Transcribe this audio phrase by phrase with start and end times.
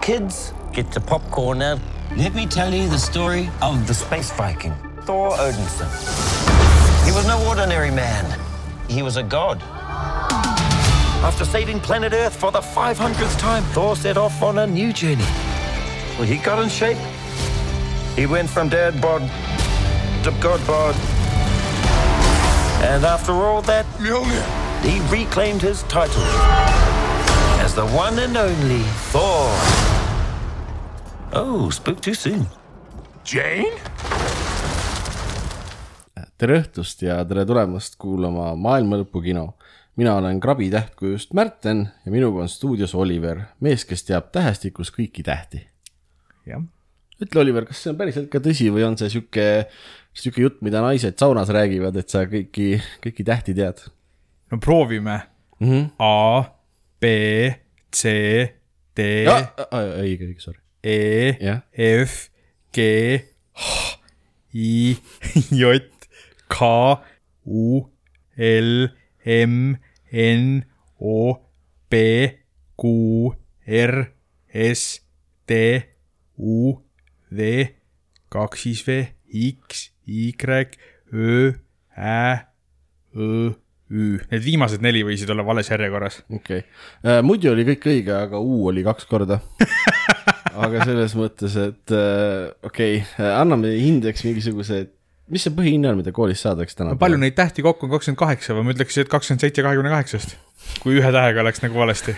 [0.00, 1.78] Kids, get the popcorn now.
[2.16, 6.31] Let me tell you the story of the space Viking, Thor Odinson.
[7.12, 8.40] He was no ordinary man,
[8.88, 9.62] he was a god.
[11.22, 15.26] After saving planet Earth for the 500th time, Thor set off on a new journey.
[16.16, 16.96] Well, he got in shape.
[18.16, 19.20] He went from dad bod
[20.24, 20.94] to god bod.
[22.82, 23.84] And after all that,
[24.82, 26.22] he reclaimed his title
[27.60, 29.50] as the one and only Thor.
[31.34, 32.46] Oh, spoke too soon.
[33.22, 33.74] Jane?
[36.42, 39.52] Tere õhtust ja tere tulemast kuulama Maailma Lõpu kino.
[39.96, 45.22] mina olen Krabi tähtkujust Märten ja minuga on stuudios Oliver, mees, kes teab tähestikus kõiki
[45.22, 45.60] tähti.
[46.46, 46.64] jah,
[47.22, 49.68] ütle, Oliver, kas see on päriselt ka tõsi või on see sihuke,
[50.12, 52.74] sihuke jutt, mida naised saunas räägivad, et sa kõiki,
[53.06, 53.84] kõiki tähti tead
[54.50, 55.20] no proovime
[55.60, 55.70] mm.
[55.70, 55.88] -hmm.
[56.02, 56.42] A,
[56.98, 57.14] B,
[57.94, 58.18] C,
[58.96, 60.58] D, õige, õige, sorry.
[60.82, 61.62] E
[62.02, 62.30] F,
[62.74, 62.90] G,
[63.54, 63.98] H,
[64.52, 64.96] I,
[65.62, 65.91] J,
[66.52, 66.68] K,
[67.46, 67.86] U,
[68.36, 68.88] L,
[69.24, 69.76] M,
[70.12, 70.64] N,
[71.00, 71.40] O,
[71.88, 72.02] P,
[72.76, 73.34] Q,
[73.66, 74.04] R,
[74.52, 75.00] S,
[75.46, 75.52] T,
[76.38, 76.76] U,
[77.32, 77.50] V,
[78.32, 80.32] kaks siis V, X, Y,
[81.12, 81.52] Ö,
[81.98, 82.48] Ä,
[83.16, 83.52] Õ,
[83.92, 84.16] Ü.
[84.30, 86.22] Need viimased neli võisid olla vales järjekorras.
[86.32, 89.42] okei okay., muidu oli kõik õige, aga U oli kaks korda.
[90.64, 94.86] aga selles mõttes, et äh, okei okay,, anname hindeks mingisuguse,
[95.32, 96.94] mis see põhihinne on, mida koolis saadakse täna?
[97.00, 100.36] palju neid tähti kokku on, kakskümmend kaheksa või ma ütleks, et kakskümmend seitse kahekümne kaheksast,
[100.84, 102.16] kui ühe tähega läks nagu valesti.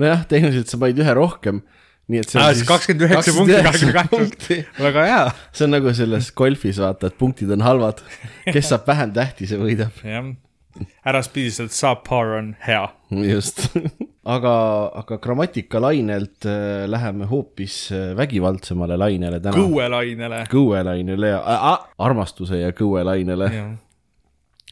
[0.00, 1.62] nojah, tehniliselt sa panid ühe rohkem,
[2.08, 4.50] nii et see aa, siis kakskümmend üheksa punkti kahekümne kaheksast,
[4.88, 5.22] väga hea.
[5.52, 8.02] see on nagu selles golfis vaata, et punktid on halvad,
[8.48, 10.32] kes saab vähem tähti, see võidab, jah,
[11.06, 12.84] äraspidiselt subpar on hea.
[13.30, 13.68] just.
[14.28, 14.54] aga,
[15.00, 19.56] aga grammatikalainelt äh, läheme hoopis äh, vägivaldsemale lainele täna.
[19.56, 20.42] kõuelainele.
[20.52, 21.40] kõuelainele ja
[21.98, 23.50] armastuse ja kõuelainele.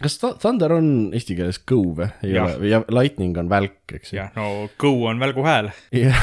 [0.03, 2.11] kas Thunder on eesti keeles kõu või?
[2.23, 2.53] ei Jah.
[2.53, 4.21] ole, ja lightning on välk, eks ju.
[4.21, 5.73] jah, no kõu on välgu hääl.
[5.95, 6.21] jah,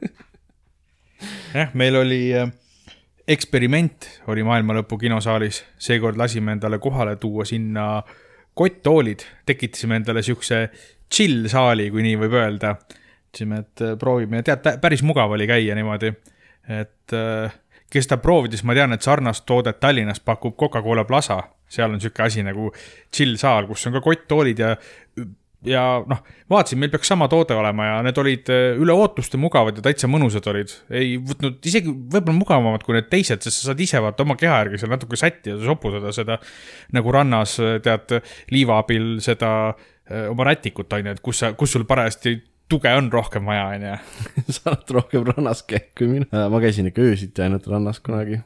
[1.58, 2.52] jah, meil oli äh,
[3.30, 8.02] eksperiment oli maailma lõpu kinosaalis, seekord lasime endale kohale tuua sinna
[8.54, 10.66] kotttoolid, tekitasime endale siukse
[11.10, 12.76] chill saali, kui nii võib öelda.
[13.30, 16.10] ütlesime, et äh, proovime ja tead, päris mugav oli käia niimoodi,
[16.80, 17.58] et äh,
[17.90, 21.38] kes tahab proovida, siis ma tean, et sarnast toodet Tallinnas pakub Coca-Cola Plaza,
[21.70, 22.72] seal on sihuke asi nagu
[23.14, 24.74] chill saal, kus on ka kotttoolid ja
[25.66, 29.76] ja noh, vaatasin, meil peaks sama toode olema ja need olid äh, üle ootuste mugavad
[29.76, 30.72] ja täitsa mõnusad olid.
[30.88, 34.62] ei võtnud isegi võib-olla mugavamad kui need teised, sest sa saad ise vaata oma keha
[34.62, 36.38] järgi seal natuke sättida, soputada seda
[36.96, 38.16] nagu rannas tead
[38.54, 39.90] liiva abil seda äh,
[40.30, 42.36] oma rätikut on ju, et kus sa, kus sul parajasti
[42.70, 43.96] tuge on rohkem vaja, on ju.
[44.56, 46.46] sa oled rohkem rannas käinud kui mina.
[46.52, 48.40] ma käisin ikka öösiti ainult rannas kunagi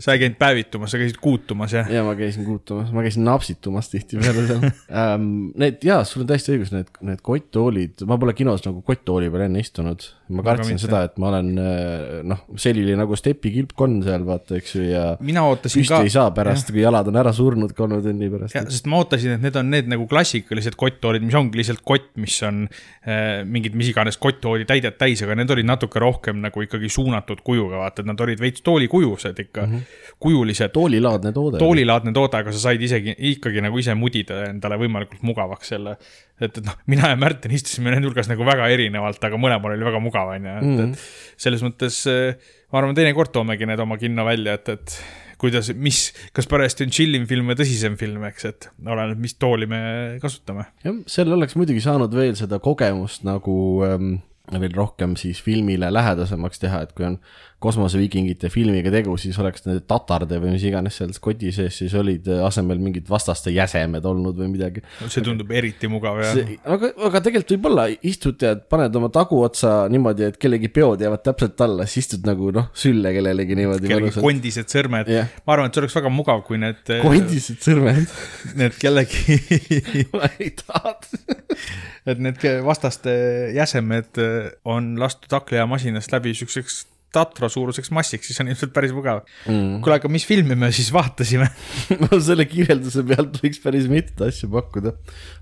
[0.00, 1.88] sa ei käinud päevitumas, sa käisid kuutumas jah?
[1.92, 5.28] ja ma käisin kuutamas, ma käisin napsitumas tihtipeale seal ähm,.
[5.60, 9.46] Need jaa, sul on täiesti õigus, need, need kotttoolid, ma pole kinos nagu kotttooli peal
[9.46, 10.06] enne istunud.
[10.30, 10.86] ma kartsin mitte.
[10.86, 15.04] seda, et ma olen äh, noh, selline nagu Stepi kilpkonn seal vaata, eks ju, ja
[15.26, 18.64] mina ootasin ka ei saa pärast, kui jalad on ära surnud kolme tunni pärast ja,
[18.70, 22.36] sest ma ootasin, et need on need nagu klassikalised kotttoolid, mis ongi lihtsalt kott, mis
[22.46, 26.90] on äh, mingid mis iganes kotttooli täidet täis, aga need olid natuke rohkem nagu ikkagi
[26.92, 30.16] suunatud kujuga, vaata, et nad olid veits toolikujused ikka mm, -hmm.
[30.20, 30.72] kujulised.
[30.72, 31.58] toolilaadne toode.
[31.58, 35.96] toolilaadne toode, aga sa said isegi ikkagi nagu ise mudida endale võimalikult mugavaks selle.
[36.40, 39.84] et, et noh, mina ja Märten istusime nende hulgas nagu väga erinevalt, aga mõlemal oli
[39.84, 40.92] väga mugav, on ju, et, Mhm.
[40.92, 40.98] et
[41.36, 42.36] selles mõttes äh,
[42.72, 45.02] ma arvan, teinekord toomegi need oma kinno välja, et, et
[45.40, 46.00] kuidas, mis,
[46.36, 49.80] kas parajasti on chill im film või tõsisem film, eks, et oleneb, mis tooli me
[50.22, 50.66] kasutame.
[50.84, 53.54] jah, seal oleks muidugi saanud veel seda kogemust nagu
[53.86, 54.18] ähm,
[54.50, 57.18] veel rohkem siis filmile lähedasemaks teha, et kui on
[57.60, 62.28] kosmoseviikingite filmiga tegu, siis oleks need tatarde või mis iganes seal koti sees siis olid
[62.30, 64.82] äh, asemel mingid vastaste jäsemed olnud või midagi.
[65.06, 69.74] see tundub eriti mugav ja See, aga, aga tegelikult võib-olla istud ja paned oma taguotsa
[69.92, 74.24] niimoodi, et kellegi peod jäävad täpselt alla, siis istud nagu noh, sülle kellelegi niimoodi kellegi
[74.24, 75.28] kondised sõrmed Jah.
[75.44, 78.14] ma arvan, et see oleks väga mugav, kui need, kondised sõrmed,
[78.60, 79.36] need kellegi
[80.14, 80.94] ma ei taha.
[82.10, 83.12] et need ke- vastaste
[83.56, 89.24] jäsemed äh, on lastud hakklihaamasinast läbi siukseks Tatro suuruseks massiks, siis on ilmselt päris mugav
[89.46, 89.80] mm..
[89.82, 91.48] kuule, aga mis filmi me siis vaatasime?
[92.04, 94.94] no selle kirjelduse pealt võiks päris mitmeid asju pakkuda,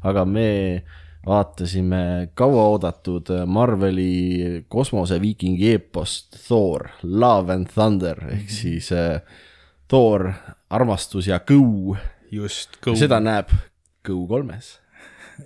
[0.09, 0.49] aga me
[1.27, 9.21] vaatasime kauaoodatud Marveli kosmoseviikingi eepost Thor, Love and Thunder ehk siis äh,
[9.89, 10.31] Thor,
[10.71, 11.97] armastus ja kõu.
[12.31, 12.97] just, Go.
[12.97, 13.53] seda näeb
[14.09, 14.79] Kõu kolmes.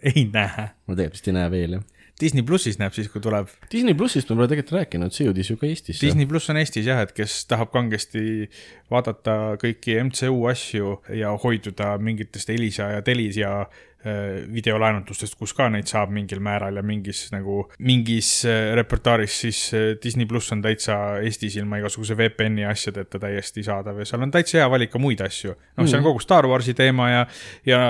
[0.03, 0.69] ei näe.
[0.87, 1.89] ma tegelikult vist ei näe veel jah.
[2.23, 3.51] Disney plussis näeb siis, kui tuleb.
[3.73, 6.03] Disney plussist me pole tegelikult rääkinud, see jõudis ju ka Eestisse.
[6.05, 8.49] Disney pluss on Eestis jah, et kes tahab kangesti
[8.93, 15.91] vaadata kõiki MCU asju ja hoiduda mingitest Elisa ja Telia äh, videolaenutustest, kus ka neid
[15.91, 20.99] saab mingil määral ja mingis nagu, mingis äh, repertuaaris, siis äh, Disney pluss on täitsa
[21.25, 25.25] Eestis ilma igasuguse VPN-i asjadeta täiesti saadav ja seal on täitsa hea valik ka muid
[25.27, 25.57] asju.
[25.57, 27.25] noh, seal on kogu Star Warsi teema ja,
[27.67, 27.81] ja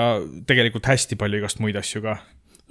[0.49, 2.17] tegelikult hästi palju igast muid asju ka.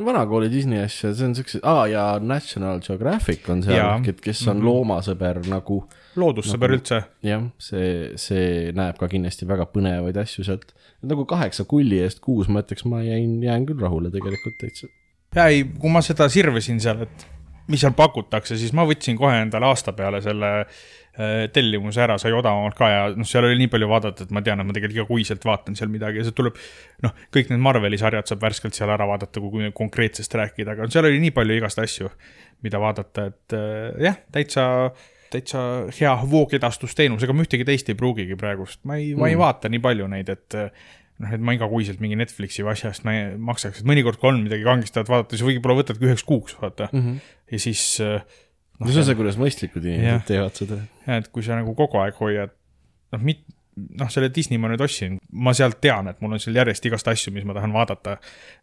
[0.00, 4.60] Vanakooli Disney asja, see on siukse, aa ja National Geographic on seal kes on mm
[4.60, 4.64] -hmm.
[4.64, 5.82] loomasõber nagu
[6.16, 7.02] loodussõber üldse.
[7.22, 10.72] jah, see, see näeb ka kindlasti väga põnevaid asju sealt.
[11.02, 14.88] nagu kaheksa kulli eest kuus, ma ütleks, ma jäin, jään küll rahule tegelikult täitsa.
[15.34, 17.26] ja ei, kui ma seda sirvisin seal, et
[17.70, 22.34] mis seal pakutakse, siis ma võtsin kohe endale aasta peale selle äh, tellimuse ära, sai
[22.34, 24.98] odavamalt ka ja noh, seal oli nii palju vaadata, et ma tean, et ma tegelikult
[24.98, 26.58] igakuiselt vaatan seal midagi ja see tuleb.
[27.06, 31.10] noh, kõik need Marveli sarjad saab värskelt seal ära vaadata, kui konkreetsest rääkida, aga seal
[31.10, 32.12] oli nii palju igast asju,
[32.66, 34.68] mida vaadata, et äh, jah, täitsa
[35.32, 35.60] täitsa
[35.96, 39.70] hea voogedastusteenus, ega ma ühtegi teist ei pruugigi praegust, ma ei mm., ma ei vaata
[39.72, 40.58] nii palju neid, et
[41.20, 44.66] noh, et ma igakuiselt mingi Netflixi või asja eest maksaks, et mõnikord, kui on midagi
[44.66, 47.02] kangistavat vaadata, siis võib-olla võtadki üheks kuuks, vaata mm.
[47.02, 47.34] -hmm.
[47.52, 48.24] ja siis äh,
[48.80, 50.82] no see on see, kuidas mõistlikud inimesed teevad seda.
[51.06, 52.54] ja et kui sa nagu kogu aeg hoiad,
[53.14, 53.44] noh, mit-,
[54.00, 57.08] noh, selle Disney ma nüüd ostsin, ma sealt tean, et mul on seal järjest igast
[57.12, 58.18] asju, mis ma tahan vaadata.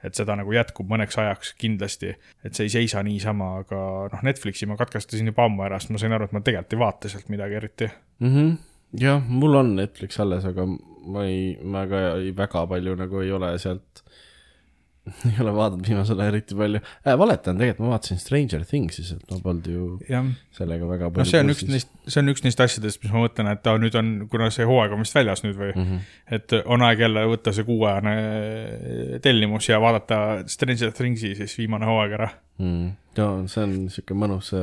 [0.05, 2.13] et seda nagu jätkub mõneks ajaks kindlasti,
[2.45, 6.01] et see ei seisa niisama, aga noh, Netflixi ma katkestasin juba ammu ära, sest ma
[6.01, 7.91] sain aru, et ma tegelikult ei vaata sealt midagi eriti.
[8.19, 8.33] mm.
[8.35, 8.57] -hmm.
[8.97, 10.65] jah, mul on Netflix alles, aga
[11.09, 14.03] ma ei, ma ka ei, väga palju nagu ei ole sealt,
[15.29, 17.15] ei ole vaadanud viimasel ajal eriti palju äh,.
[17.17, 20.27] valetan, tegelikult ma vaatasin Stranger Things'i sealt, ma polnud ju jah,
[20.57, 21.63] sellega väga palju see on üks.
[21.69, 24.67] neist, see on üks neist asjadest, mis ma mõtlen, et aa, nüüd on, kuna see
[24.69, 25.87] hooaeg on vist väljas nüüd või mm.
[25.87, 26.11] -hmm.
[26.37, 28.15] et on aeg jälle võtta see kuuajane
[29.25, 32.29] tellimus ja vaadata Stranger Thingsi siis viimane hooaeg ära.
[32.61, 32.93] mm..
[33.21, 34.53] no see on sihuke mõnus,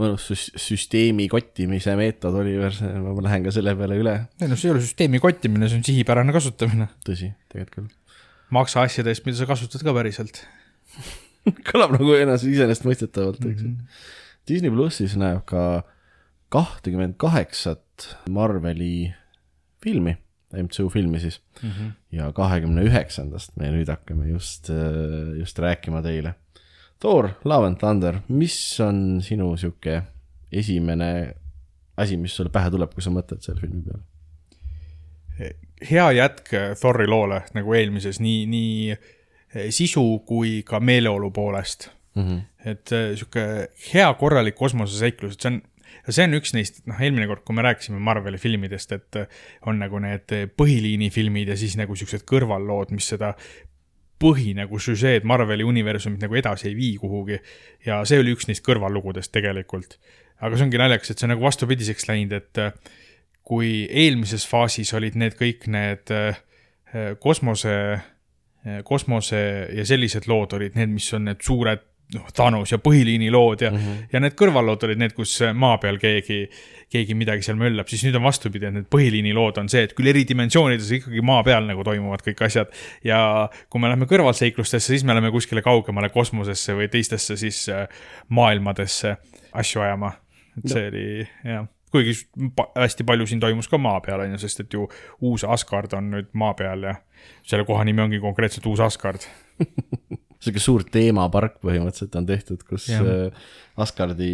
[0.00, 2.74] mõnus süs- süsteemi kottimise meetod, Oliver,
[3.04, 5.86] ma lähen ka selle peale üle, ei noh, see ei ole süsteemi kottimine, see on
[5.88, 6.88] sihipärane kasutamine.
[7.06, 8.16] tõsi, tegelikult küll.
[8.56, 10.44] maksa asjade eest, mida sa kasutad ka päriselt.
[11.70, 13.70] kõlab nagu ennast iseenesestmõistetavalt, eks mm.
[13.70, 14.10] -hmm.
[14.48, 15.84] Disney plussis näeb ka
[16.52, 19.12] kahtekümmend kaheksat Marveli
[19.82, 20.16] filmi,
[20.52, 21.70] MCU filmi siis mm.
[21.70, 21.90] -hmm.
[22.12, 24.70] ja kahekümne üheksandast me nüüd hakkame just,
[25.38, 26.34] just rääkima teile.
[27.02, 29.98] Thor, Love and Thunder, mis on sinu sihuke
[30.52, 31.34] esimene
[31.98, 34.04] asi, mis sulle pähe tuleb, kui sa mõtled selle filmi peale?
[35.88, 42.22] hea jätk Thori loole nagu eelmises, nii, nii sisu kui ka meeleolu poolest mm.
[42.22, 42.40] -hmm.
[42.70, 45.60] et äh, sihuke hea korralik kosmoseseiklus, et see on,
[46.08, 49.20] see on üks neist, noh, eelmine kord, kui me rääkisime Marveli filmidest, et
[49.66, 53.34] on nagu need põhiliinifilmid ja siis nagu siuksed kõrvallood, mis seda
[54.22, 57.38] põhi nagu süžeed Marveli universumit nagu edasi ei vii kuhugi.
[57.86, 59.98] ja see oli üks neist kõrvallugudest tegelikult.
[60.40, 62.72] aga see ongi naljakas, et see on nagu vastupidiseks läinud, et äh,
[63.42, 66.38] kui eelmises faasis olid need kõik need äh,
[67.18, 67.74] kosmose,
[68.84, 69.38] kosmose
[69.74, 71.80] ja sellised lood olid need, mis on need suured
[72.14, 74.06] noh, Thanos ja põhiliini lood ja mm, -hmm.
[74.12, 76.44] ja need kõrvallood olid need, kus maa peal keegi,
[76.92, 79.94] keegi midagi seal möllab, siis nüüd on vastupidi, et need põhiliini lood on see, et
[79.98, 82.72] küll eri dimensioonides ikkagi maa peal nagu toimuvad kõik asjad.
[83.04, 87.86] ja kui me läheme kõrvalseiklustesse, siis me läheme kuskile kaugemale kosmosesse või teistesse siis äh,
[88.28, 89.16] maailmadesse
[89.52, 90.12] asju ajama.
[90.58, 91.06] et see oli
[91.44, 92.14] jah kuigi
[92.76, 94.86] hästi palju siin toimus ka maa peal, on ju, sest et ju
[95.20, 96.94] uus Asgard on nüüd maa peal ja
[97.44, 99.28] selle koha nimi ongi konkreetselt uus Asgard.
[100.42, 103.30] sihuke suur teemapark põhimõtteliselt on tehtud, kus äh,
[103.80, 104.32] Asgardi,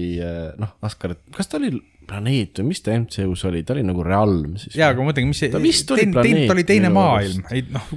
[0.58, 1.76] noh, Asgard, kas ta oli
[2.08, 4.76] planeet või mis ta MCU-s oli, ta oli nagu realm siis.
[4.78, 7.64] jaa, aga ma mõtlengi, mis see, Ta vist oli planeet ta oli teine maailm, ei
[7.74, 7.90] noh,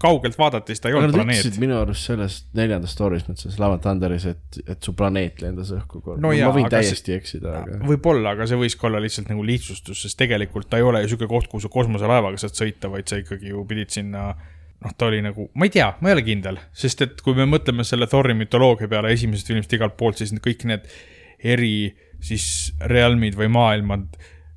[0.00, 1.58] kaugelt vaadates ta ei olnud nad planeet.
[1.62, 6.02] minu arust selles neljandas story's, nüüd selles and Thunderis, et, et su planeet lendas õhku
[6.04, 6.20] korra.
[6.22, 9.44] No ma võin aga täiesti eksida, aga võib-olla, aga see võis ka olla lihtsalt nagu
[9.46, 13.10] lihtsustus, sest tegelikult ta ei ole ju sihuke koht, kuhu sa kosmoselaevaga saad sõita, vaid
[13.10, 14.30] sa ikkagi ju pidid sinna
[14.84, 17.46] noh, ta oli nagu, ma ei tea, ma ei ole kindel, sest et kui me
[17.48, 20.86] mõtleme selle Thori mütoloogia peale esimesest filmist igalt poolt, siis kõik need
[21.52, 22.46] eri siis
[22.88, 24.08] realmid või maailmad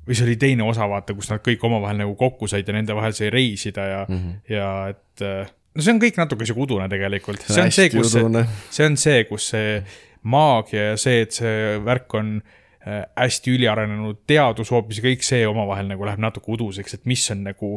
[0.04, 2.96] või see oli teine osa, vaata, kus nad kõik omavahel nagu kokku said ja nende
[2.96, 4.40] vahel sai reisida ja mm, -hmm.
[4.52, 8.12] ja et äh, no see on kõik natuke sihuke udune tegelikult, see on see, kus
[8.12, 9.78] see see on see, kus see
[10.24, 15.44] maagia ja see, et see värk on äh, hästi üliarenenud teadus hoopis ja kõik see
[15.48, 17.70] omavahel nagu läheb natuke uduseks, et mis on nagu,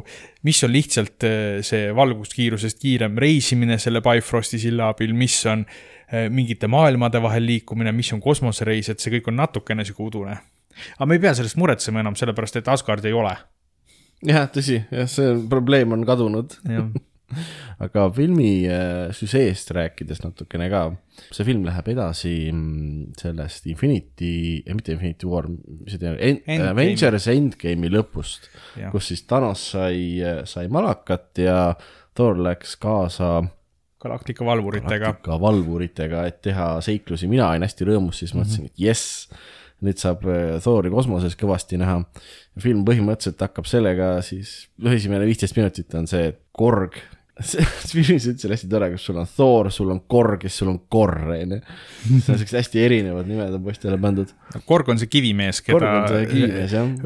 [0.47, 6.27] mis on lihtsalt äh, see valguskiirusest kiirem reisimine selle Bifrosti silla abil, mis on äh,
[6.33, 10.35] mingite maailmade vahel liikumine, mis on kosmosereis, et see kõik on natukene sihuke udune.
[10.97, 13.31] aga me ei pea sellest muretsema enam, sellepärast et Asgard ei ole.
[14.27, 16.59] jah, tõsi, jah, see probleem on kadunud
[17.85, 20.83] aga filmi äh, süžeest rääkides natukene ka,
[21.31, 27.27] see film läheb edasi mm, sellest Infinity, mitte Infinity War, mis see teine End,, Avengers
[27.33, 28.49] Endgame'i lõpust,
[28.93, 31.59] kus siis Thanos sai, äh, sai malakat ja
[32.17, 33.43] Thor läks kaasa
[33.97, 34.97] Galaktika valvuritega.
[34.99, 38.77] Galaktika valvuritega, et teha seiklusi, mina olin hästi rõõmus, siis mõtlesin mm, -hmm.
[38.77, 39.29] et jess,
[39.85, 42.03] nüüd saab äh, Thori kosmoses kõvasti näha.
[42.61, 46.97] film põhimõtteliselt hakkab sellega siis, noh, esimene viisteist minutit on see, et Korg
[47.91, 51.19] filmis üldse hästi tore, kus sul on Thor, sul on Korg ja sul on Korr,
[51.35, 51.59] onju.
[52.07, 54.31] see on siuksed hästi erinevad nimed on poistele pandud.
[54.65, 55.91] Korg on see kivimees, keda.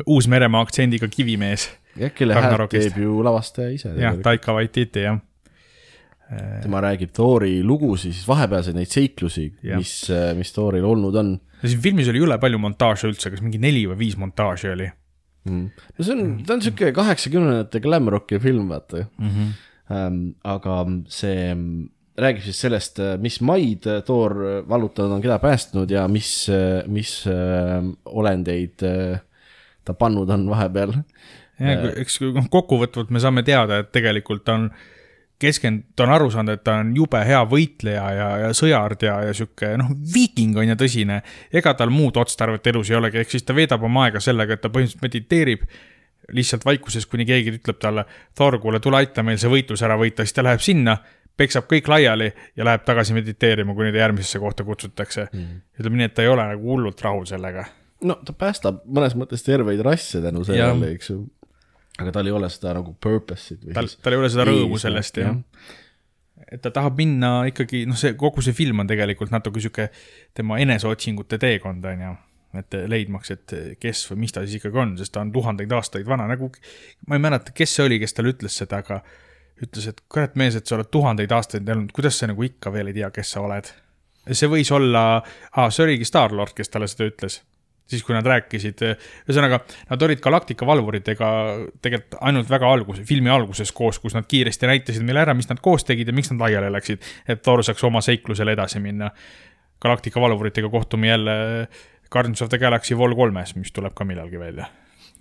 [0.05, 1.67] Uus-Meremaa aktsendiga kivimees.
[1.99, 3.91] jah, kelle häält teeb ju lavastaja ise.
[3.99, 5.19] jah, Taika Waititi, jah
[6.61, 9.95] tema räägib Thori lugusid, siis vahepealseid neid seiklusi, mis,
[10.37, 11.33] mis Thoril olnud on.
[11.65, 15.65] siin filmis oli jõle palju montaaže üldse, kas mingi neli või viis montaaži oli mm.?
[15.97, 19.27] no see on, ta on sihuke kaheksakümnendate glam rocki film, vaata mm.
[19.27, 19.51] -hmm
[19.91, 20.75] aga
[21.11, 21.49] see
[22.21, 24.35] räägib siis sellest, äh, mis maid äh, Thor
[24.69, 27.23] vallutanud on, keda päästnud ja mis, äh, mis
[28.05, 28.83] olendeid
[29.85, 30.95] ta pannud on vahepeal.
[31.61, 34.69] eks noh, kokkuvõtvalt me saame teada, et tegelikult on
[35.41, 39.19] keskend-, ta on aru saanud, et ta on jube hea võitleja ja, ja sõjard ja,
[39.27, 41.21] ja sihuke noh, viiking on ju tõsine.
[41.53, 44.61] ega tal muud otstarvet elus ei olegi, ehk siis ta veedab oma aega sellega, et
[44.61, 45.65] ta põhimõtteliselt mediteerib
[46.29, 48.05] lihtsalt vaikuses, kuni keegi ütleb talle,
[48.37, 50.97] Thor, kuule, tule aita meil see võitlus ära võita, siis ta läheb sinna,
[51.37, 55.59] peksab kõik laiali ja läheb tagasi mediteerima, kuni ta järgmisesse kohta kutsutakse mm..
[55.79, 57.65] ütleme nii, et ta ei ole nagu hullult rahul sellega.
[58.07, 61.21] no ta päästab mõnes mõttes terveid rasse tänu sellele, eks ju.
[61.99, 63.71] aga tal ei ole seda nagu purpose'it.
[63.73, 65.69] tal, tal ei ole seda rõõmu sellest jah ja.
[66.51, 69.89] et ta tahab minna ikkagi, noh, see kogu see film on tegelikult natuke sihuke
[70.37, 72.17] tema eneseotsingute teekond, on ju
[72.59, 76.07] et leidmaks, et kes või mis ta siis ikkagi on, sest ta on tuhandeid aastaid
[76.07, 76.51] vana, nagu
[77.07, 79.01] ma ei mäleta, kes see oli, kes talle ütles seda, aga
[79.61, 82.91] ütles, et kurat mees, et sa oled tuhandeid aastaid elanud, kuidas sa nagu ikka veel
[82.91, 83.71] ei tea, kes sa oled.
[84.31, 87.41] see võis olla ah,, see oligi Star-Lord, kes talle seda ütles
[87.91, 88.81] siis kui nad rääkisid,
[89.27, 91.29] ühesõnaga nad olid Galactica valvuritega
[91.83, 95.59] tegelikult ainult väga alguses, filmi alguses koos, kus nad kiiresti näitasid meile ära, mis nad
[95.63, 99.11] koos tegid ja miks nad laiali läksid, et Thor saaks oma seiklusele edasi minna.
[99.81, 101.33] Galactica valvuritega kohtume jälle
[102.11, 104.67] Guardians of the Galaxy Vol kolmes, mis tuleb ka millalgi välja.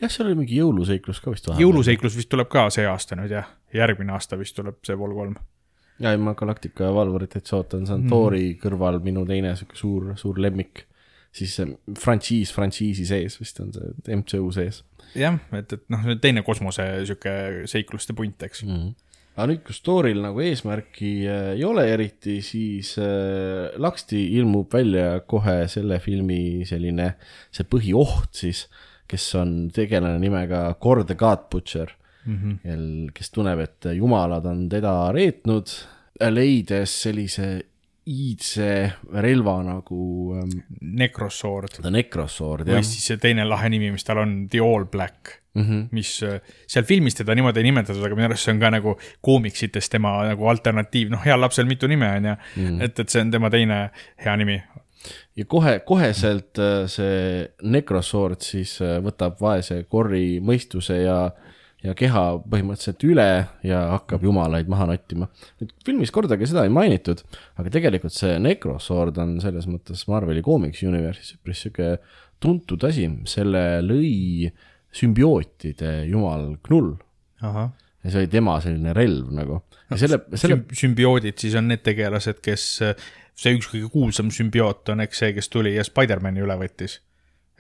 [0.01, 1.63] jah, seal oli mingi jõuluseiklus ka vist vahepeal.
[1.67, 5.37] jõuluseiklus vist tuleb ka see aasta nüüd jah, järgmine aasta vist tuleb see Vol kolm.
[6.01, 8.15] ja, ei ma Galactica ja Valvurit täitsa ootan, see on mm.
[8.15, 10.87] Tori kõrval minu teine sihuke suur, suur lemmik.
[11.33, 14.83] siis see frantsiis frantsiisi sees vist on see MCU sees.
[15.15, 18.75] jah, et, et noh, teine kosmose sihuke seikluste punt, eks mm.
[18.75, 24.73] -hmm aga nüüd, kui story'l nagu eesmärki äh, ei ole eriti, siis äh, Laksti ilmub
[24.75, 27.15] välja kohe selle filmi selline,
[27.55, 28.67] see põhioht siis,
[29.11, 31.95] kes on tegelane nimega Cord the God Butcher
[32.25, 33.11] mm, -hmm.
[33.15, 35.73] kes tunneb, et jumalad on teda reetnud,
[36.31, 37.70] leides sellise
[38.11, 38.71] iidse
[39.23, 40.01] relva nagu
[40.39, 40.57] ähm,.
[40.81, 41.81] Necrosword.
[41.81, 42.81] The Necrosword, jah.
[42.81, 45.89] või siis see teine lahe nimi, mis tal on, The All Black mm, -hmm.
[45.91, 48.97] mis äh, seal filmis teda niimoodi ei nimetatud, aga minu arust see on ka nagu
[49.23, 52.83] koomiksites tema nagu alternatiiv, noh, heal lapsel mitu nime on ju mm, -hmm.
[52.85, 53.91] et, et see on tema teine
[54.25, 54.63] hea nimi.
[55.37, 61.31] ja kohe, koheselt äh, see Necrosword siis äh, võtab vaese Corri mõistuse ja
[61.85, 63.29] ja keha põhimõtteliselt üle
[63.65, 65.31] ja hakkab jumalaid maha nottima.
[65.61, 67.23] nüüd filmis kordagi seda ei mainitud,
[67.61, 71.95] aga tegelikult see Necrosword on selles mõttes Marveli Comics Universe'is üpris sihuke
[72.41, 74.51] tuntud asi, selle lõi
[74.97, 76.95] sümbiootide jumal Knull.
[77.41, 77.71] ja
[78.05, 79.63] see oli tema selline relv nagu.
[79.91, 80.63] ja selle, selle.
[80.77, 82.69] sümbioodid siis on need tegelased, kes,
[83.41, 87.01] see üks kõige kuulsam sümbioot on, eks see, kes tuli ja Spider-man'i üle võttis,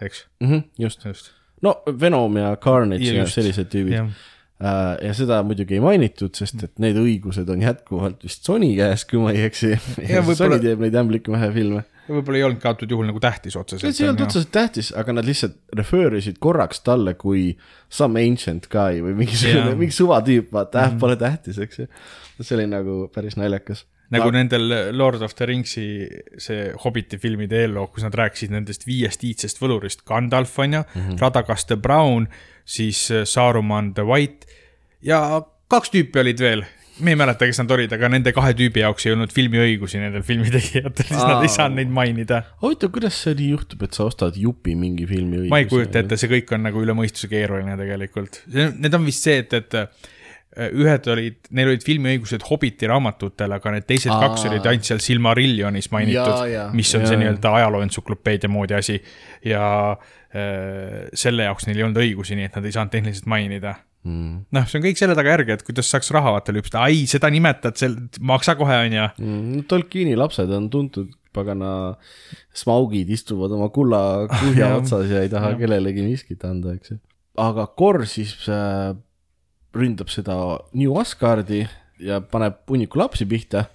[0.00, 0.48] eks mm.
[0.50, 1.36] -hmm, just, just.,
[1.67, 6.35] no Venom ja Carnage ja, ja sellised tüübid ja äh, ja seda muidugi ei mainitud,
[6.37, 9.76] sest et need õigused on jätkuvalt vist Sony käes, kui ma ei eksi.
[10.40, 13.95] Sony teeb neid ämblikumehhe filme võib-olla ei olnudki antud juhul nagu tähtis otseselt.
[13.95, 17.45] see ei olnud otseselt tähtis, aga nad lihtsalt refer isid korraks talle kui
[17.93, 21.88] some ancient guy või mingisugune, mingi suvatüüp, vaata äh, pole tähtis, eks ju.
[22.40, 23.85] see oli nagu päris naljakas.
[24.14, 24.37] Nagu aga...
[24.38, 25.87] nendel Lord of the Ringsi
[26.40, 31.07] see Hobbiti filmide eelloo, kus nad rääkisid nendest viiest iidsest võlurist, Gandalf on ju mm
[31.07, 32.29] -hmm., Radagast the Brown,
[32.64, 34.47] siis äh, Saruman the White
[35.02, 36.67] ja kaks tüüpi olid veel
[37.00, 40.25] me ei mäleta, kes nad olid, aga nende kahe tüübi jaoks ei olnud filmiõigusi nendel
[40.26, 42.43] filmitegijatel, siis nad ei saanud neid mainida.
[42.62, 45.52] huvitav, kuidas see nii juhtub, et sa ostad jupi mingi filmi õiguse?
[45.52, 48.43] ma ei kujuta ette, see kõik on nagu üle mõistuse keeruline tegelikult.
[48.52, 49.79] Need on vist see, et, et
[50.50, 54.19] ühed olid, neil olid filmiõigused Hobbiti raamatutel, aga need teised Aa.
[54.25, 58.99] kaks olid ainult seal Silmarillionis mainitud, mis on ja, see nii-öelda ajaloo entsüklopeedia moodi asi.
[59.47, 59.62] ja
[59.95, 64.35] äh, selle jaoks neil ei olnud õigusi, nii et nad ei saanud tehniliselt mainida mm..
[64.57, 67.78] noh, see on kõik selle tagajärgi, et kuidas saaks raha vaata lüpsta, ai, seda nimetad,
[67.80, 67.99] sel-,
[68.33, 69.66] maksa kohe, on ju mm,.
[69.71, 71.95] Tolkieni lapsed on tuntud, pagana
[72.59, 74.02] smaugid istuvad oma kulla
[74.33, 75.61] kuhja otsas ja ei taha ja.
[75.62, 76.99] kellelegi miskit anda, eks ju.
[77.38, 78.97] aga Kor siis äh,
[79.76, 80.36] ründab seda
[80.74, 81.64] New Asgardi
[82.00, 83.66] ja paneb hunniku lapsi pihta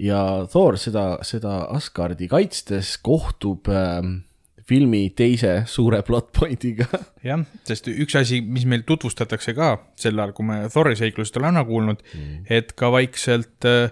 [0.00, 4.00] ja Thor seda, seda Asgardi kaitstes kohtub äh,
[4.70, 6.86] filmi teise suure plot point'iga.
[7.26, 11.64] jah, sest üks asi, mis meil tutvustatakse ka sel ajal, kui me Thori seiklusest oleme
[11.68, 13.90] kuulnud mm., et ka vaikselt äh,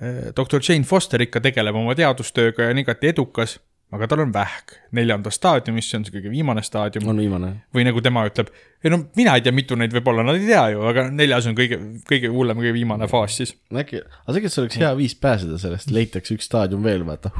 [0.00, 3.58] äh doktor Jane Foster ikka tegeleb oma teadustööga ja on igati edukas,
[3.94, 7.08] aga tal on vähk neljandas staadiumis, see on see kõige viimane staadium.
[7.12, 7.50] on viimane.
[7.74, 8.48] või nagu tema ütleb,
[8.84, 11.46] ei no mina ei tea, mitu neid võib olla, nad ei tea ju, aga neljas
[11.50, 13.54] on kõige, kõige hullem, kõige viimane faas siis.
[13.70, 17.34] äkki, aga tegelikult see oleks hea viis pääseda sellest, leitakse üks staadium veel, vaata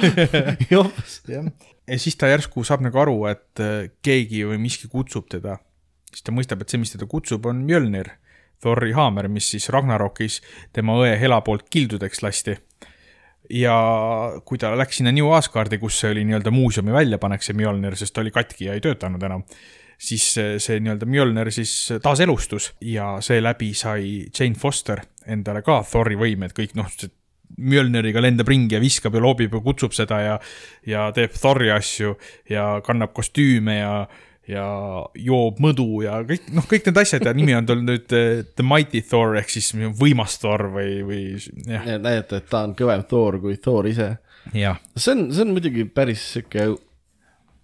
[0.74, 1.20] jops.
[1.28, 1.50] jah
[1.86, 5.58] ja siis ta järsku saab nagu aru, et äh, keegi või miski kutsub teda.
[6.12, 8.12] siis ta mõistab, et see, mis teda kutsub, on Mjölnir,
[8.62, 10.40] Thori haamer, mis siis Ragnarokis
[10.72, 12.58] tema õe Hela poolt kildudeks lasti.
[13.52, 13.76] Ja
[14.46, 18.14] kui ta läks sinna New Asgardi, kus see oli nii-öelda muuseumi väljapanek, see Mjölnir, sest
[18.16, 19.44] ta oli katki ja ei töötanud enam,
[20.00, 26.16] siis see, see nii-öelda Mjölnir siis taaselustus ja seeläbi sai Jane Foster endale ka Thori
[26.20, 26.88] võimed, kõik noh,
[27.52, 30.36] Mjölneriga lendab ringi ja viskab ja loobib ja kutsub seda ja,
[30.88, 32.14] ja teeb Thori asju
[32.50, 33.92] ja kannab kostüüme ja,
[34.50, 34.64] ja
[35.22, 38.66] joob mõdu ja kõik, noh, kõik need asjad ja nimi on tal nüüd uh, The
[38.66, 41.86] Mighty Thor ehk siis võimas Thor või, või jah.
[41.94, 44.16] näidata, et ta on kõvem Thor kui Thor ise.
[44.96, 46.72] see on, see on muidugi päris sihuke,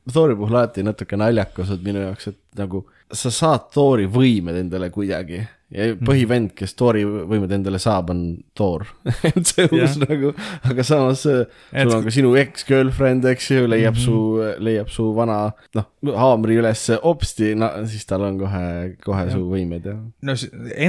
[0.09, 4.91] Thori puhul alati natuke naljakas on minu jaoks, et nagu sa saad Thori võimed endale
[4.93, 6.05] kuidagi ja mhm.
[6.09, 8.23] põhivend, kes Thori võimed endale saab, on
[8.57, 8.87] Thor
[9.51, 10.33] see uus nagu,
[10.69, 11.85] aga samas sul et...
[11.85, 14.05] on ka sinu ex-girlfriend, eks ju, leiab mm -hmm.
[14.05, 15.41] su, leiab su vana,
[15.77, 18.65] noh, haamri üles hopsti, no siis tal on kohe,
[19.05, 19.35] kohe ja.
[19.35, 19.99] su võimed ja.
[20.23, 20.39] no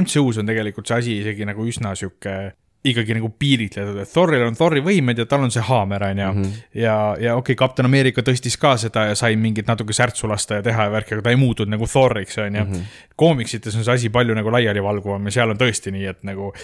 [0.00, 2.54] MCU-s on tegelikult see asi isegi nagu üsna sihuke
[2.84, 6.28] ikkagi nagu piiritletud, et Thoril on Thori võimed ja tal on see haamer, on ju.
[6.30, 6.52] Mhm.
[6.80, 10.60] ja, ja okei okay,, Kapten Ameerika tõstis ka seda ja sai mingit natuke särtsu lasta
[10.60, 12.64] ja teha ja värki, aga ta ei muutunud nagu Thoriks, on ju.
[12.64, 12.86] Mhm.
[13.16, 16.54] koomiksites on see asi palju nagu laialivalguvam ja seal on tõesti nii, et nagu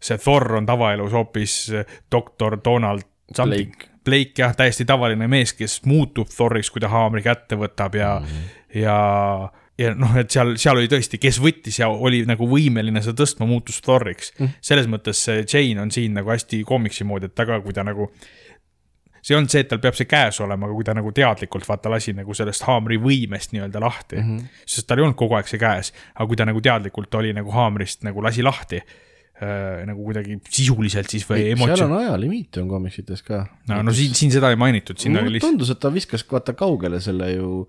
[0.00, 1.58] see Thor on tavaelus hoopis
[2.12, 3.90] doktor Donald Blake.
[4.04, 8.26] Blake jah, täiesti tavaline mees, kes muutub Thoriks, kui ta haamri kätte võtab ja mm,
[8.26, 8.80] -hmm.
[8.80, 8.98] ja
[9.80, 13.48] ja noh, et seal, seal oli tõesti, kes võttis ja oli nagu võimeline seda tõstma,
[13.48, 14.58] muutus Thoriks mm..
[14.64, 17.84] selles mõttes see Jane on siin nagu hästi koomiksi moodi, et ta ka, kui ta
[17.86, 18.08] nagu.
[19.20, 21.68] see ei olnud see, et tal peab see käes olema, aga kui ta nagu teadlikult
[21.68, 24.28] vaata lasi nagu sellest haamri võimest nii-öelda lahti mm.
[24.28, 24.62] -hmm.
[24.64, 27.52] sest tal ei olnud kogu aeg see käes, aga kui ta nagu teadlikult oli nagu
[27.52, 31.78] haamrist nagu lasi lahti äh, nagu kuidagi sisuliselt siis või emotsioon.
[31.84, 33.44] seal on ajalimiit on komiksites ka.
[33.68, 35.52] no, no siin, siin seda ei mainitud, siin oli lihtsalt.
[35.52, 37.66] tundus, et ta viskas vaata kaugele selle ju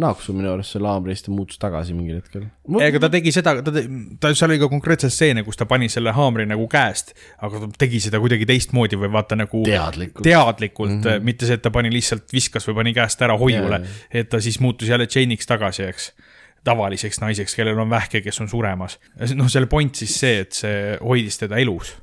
[0.00, 2.48] naaksu minu arust selle haamrist ja muutus tagasi mingil hetkel.
[2.82, 3.72] ega ta tegi seda, ta,
[4.20, 7.14] ta, seal oli ka konkreetselt stseene, kus ta pani selle haamri nagu käest,
[7.46, 11.28] aga ta tegi seda kuidagi teistmoodi või vaata nagu teadlikult, teadlikult mm, -hmm.
[11.30, 14.58] mitte see, et ta pani lihtsalt, viskas või pani käest ära hoiule, et ta siis
[14.64, 16.10] muutus jälle Jane'iks tagasi, eks
[16.64, 18.98] tavaliseks naiseks, kellel on vähke, kes on suremas.
[19.34, 21.94] noh, selle point siis see, et see hoidis teda elus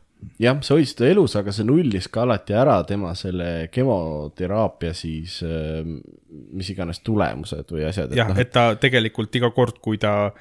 [0.41, 5.39] jah, see hoidis teda elus, aga see nullis ka alati ära tema selle kemoteraapia siis
[5.45, 5.81] äh,
[6.55, 8.15] mis iganes tulemused või asjad.
[8.17, 10.31] jah, et, no, et ta tegelikult iga kord, kui ta,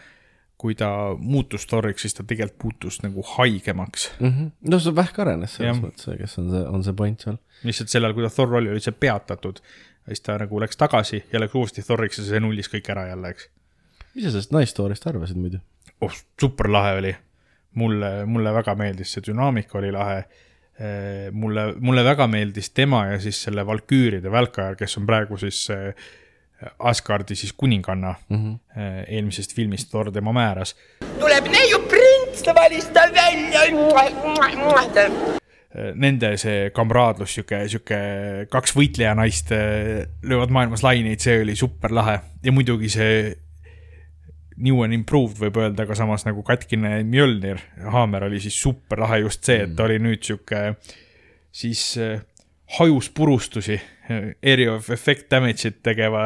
[0.60, 4.32] kui ta muutus Thoriks, siis ta tegelikult muutus nagu haigemaks mm.
[4.32, 4.50] -hmm.
[4.72, 7.40] no see vähk arenes selles mõttes, kes on see, on see point seal.
[7.64, 9.62] lihtsalt sellal, kui ta Thor oli, oli see peatatud.
[10.08, 13.34] siis ta nagu läks tagasi ja läks uuesti Thoriks ja see nullis kõik ära jälle,
[13.34, 13.50] eks.
[14.14, 15.64] mis sa sellest Nice Story'st arvasid muidu?
[16.00, 17.16] oh, super lahe oli
[17.74, 20.22] mulle, mulle väga meeldis, see dünaamika oli lahe.
[21.32, 25.68] mulle, mulle väga meeldis tema ja siis selle Valküüride välkaja, kes on praegu siis
[26.78, 28.58] Asgardi siis kuninganna mm -hmm.
[29.08, 30.76] eelmisest filmist Thor tema määras.
[31.20, 33.60] tuleb neiu prints, ta valis ta välja.
[35.94, 37.98] Nende see kamraadlus, sihuke, sihuke
[38.50, 39.52] kaks võitlejanaist
[40.22, 43.36] löövad maailmas laineid, see oli super lahe ja muidugi see
[44.60, 49.22] new and improved võib öelda, aga samas nagu katkine Mjölnir, haamer oli siis super lahe
[49.24, 50.74] just see, et ta oli nüüd sihuke
[51.50, 52.20] siis äh,
[52.78, 53.80] hajus purustusi
[54.42, 56.22] area of effect damage'it tegeva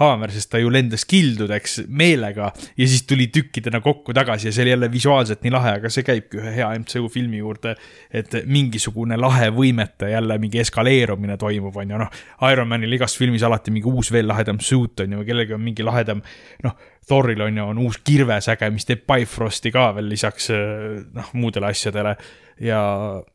[0.00, 4.66] haamer, sest ta ju lendas kildudeks meelega ja siis tuli tükkidena kokku tagasi ja see
[4.66, 7.74] oli jälle visuaalselt nii lahe, aga see käibki ühe hea MCU filmi juurde.
[8.12, 12.10] et mingisugune lahe võimete jälle mingi eskaleerumine toimub, on ju, noh.
[12.52, 15.86] Ironmanil igas filmis alati mingi uus veel lahedam suit on ju, või kellelgi on mingi
[15.86, 16.22] lahedam,
[16.64, 16.76] noh.
[17.08, 22.14] Thoril on ju, on uus kirvesäge, mis teeb Bifrosti ka veel lisaks noh, muudele asjadele
[22.60, 22.80] ja,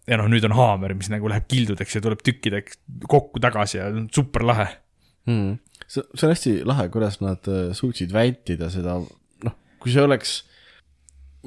[0.08, 3.88] ja noh, nüüd on haamer, mis nagu läheb kildudeks ja tuleb tükkideks kokku tagasi ja
[4.14, 4.68] super lahe
[5.30, 5.58] hmm..
[5.86, 9.00] see, see on hästi lahe, kuidas nad äh, suutsid vältida seda,
[9.46, 10.40] noh, kui see oleks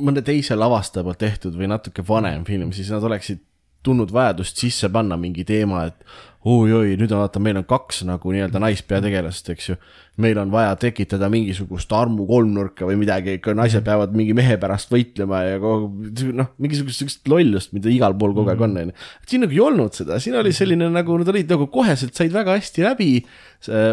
[0.00, 3.42] mõne teise lavastaja poolt tehtud või natuke vanem film, siis nad oleksid
[3.85, 6.04] tundnud vajadust sisse panna mingi teema, et
[6.48, 9.74] oi-oi, nüüd vaata, meil on kaks nagu nii-öelda naispeategelast, eks ju.
[10.20, 15.42] meil on vaja tekitada mingisugust armu kolmnurka või midagi, naised peavad mingi mehe pärast võitlema
[15.44, 18.96] ja noh, mingisugust sihukest lollust, mida igal pool kogu aeg on, on ju.
[19.29, 22.57] siin nagu ei olnud seda, siin oli selline nagu, nad olid nagu koheselt said väga
[22.57, 23.11] hästi läbi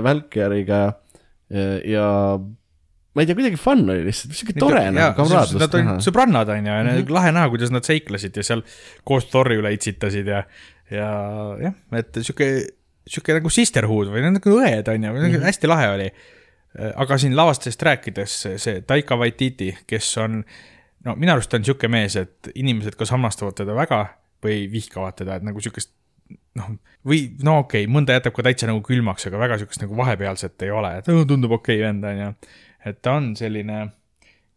[0.07, 2.07] Valkyriga ja, ja
[3.17, 5.57] ma ei tea, kuidagi fun oli lihtsalt, sihuke tore nagu kamraadlust.
[5.63, 7.13] Nad olid sõbrannad on ju ja mm -hmm.
[7.15, 8.61] lahe näha, kuidas nad seiklesid ja seal
[9.03, 10.43] koos Thori üle itsitasid ja,
[10.93, 11.09] ja
[11.61, 12.49] jah, et sihuke,
[13.07, 15.45] sihuke nagu sisterhood või nagu õed on ju mm, -hmm.
[15.49, 16.09] hästi lahe oli.
[16.77, 20.43] aga siin lavastajast rääkides, see Taika Waititi, kes on,
[21.05, 24.05] no minu arust on sihuke mees, et inimesed kas hammastavad teda väga
[24.43, 25.93] või vihkavad teda, et nagu sihukest
[26.59, 26.75] noh,
[27.07, 30.67] või no okei okay,, mõnda jätab ka täitsa nagu külmaks, aga väga sihukest nagu vahepealset
[30.67, 32.31] ei ole, et tundub okei okay, vend on ju
[32.89, 33.79] et ta on selline,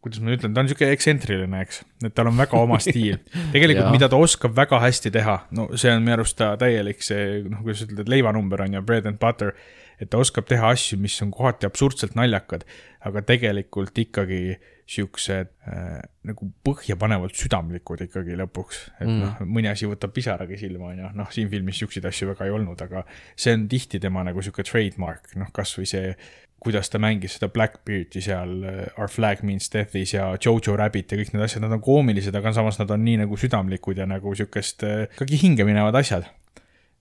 [0.00, 3.20] kuidas ma ütlen, ta on sihuke ekstsentriline, eks, et tal on väga oma stiil.
[3.52, 7.44] tegelikult mida ta oskab väga hästi teha, no see on minu arust ta täielik see,
[7.44, 9.54] noh, kuidas ütelda, leivanumber on ju, bread and butter.
[10.00, 12.62] et ta oskab teha asju, mis on kohati absurdselt naljakad,
[13.04, 14.56] aga tegelikult ikkagi
[14.90, 18.80] siuksed äh, nagu põhjapanevalt südamlikud ikkagi lõpuks.
[18.96, 19.20] et mm.
[19.20, 22.54] noh, mõni asi võtab pisaragi silma, on ju, noh, siin filmis siukseid asju väga ei
[22.56, 23.04] olnud, aga
[23.36, 26.14] see on tihti tema nagu sihuke trademark, noh, kasvõi see
[26.60, 31.20] kuidas ta mängis seda Blackbeardi seal äh, Our Flag Means Death'is ja Jojo Rabbit ja
[31.20, 34.34] kõik need asjad, nad on koomilised, aga samas nad on nii nagu südamlikud ja nagu
[34.36, 36.28] sihukest äh, ikkagi hinge minevad asjad.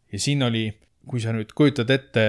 [0.10, 0.70] ja siin oli,
[1.10, 2.26] kui sa nüüd kujutad ette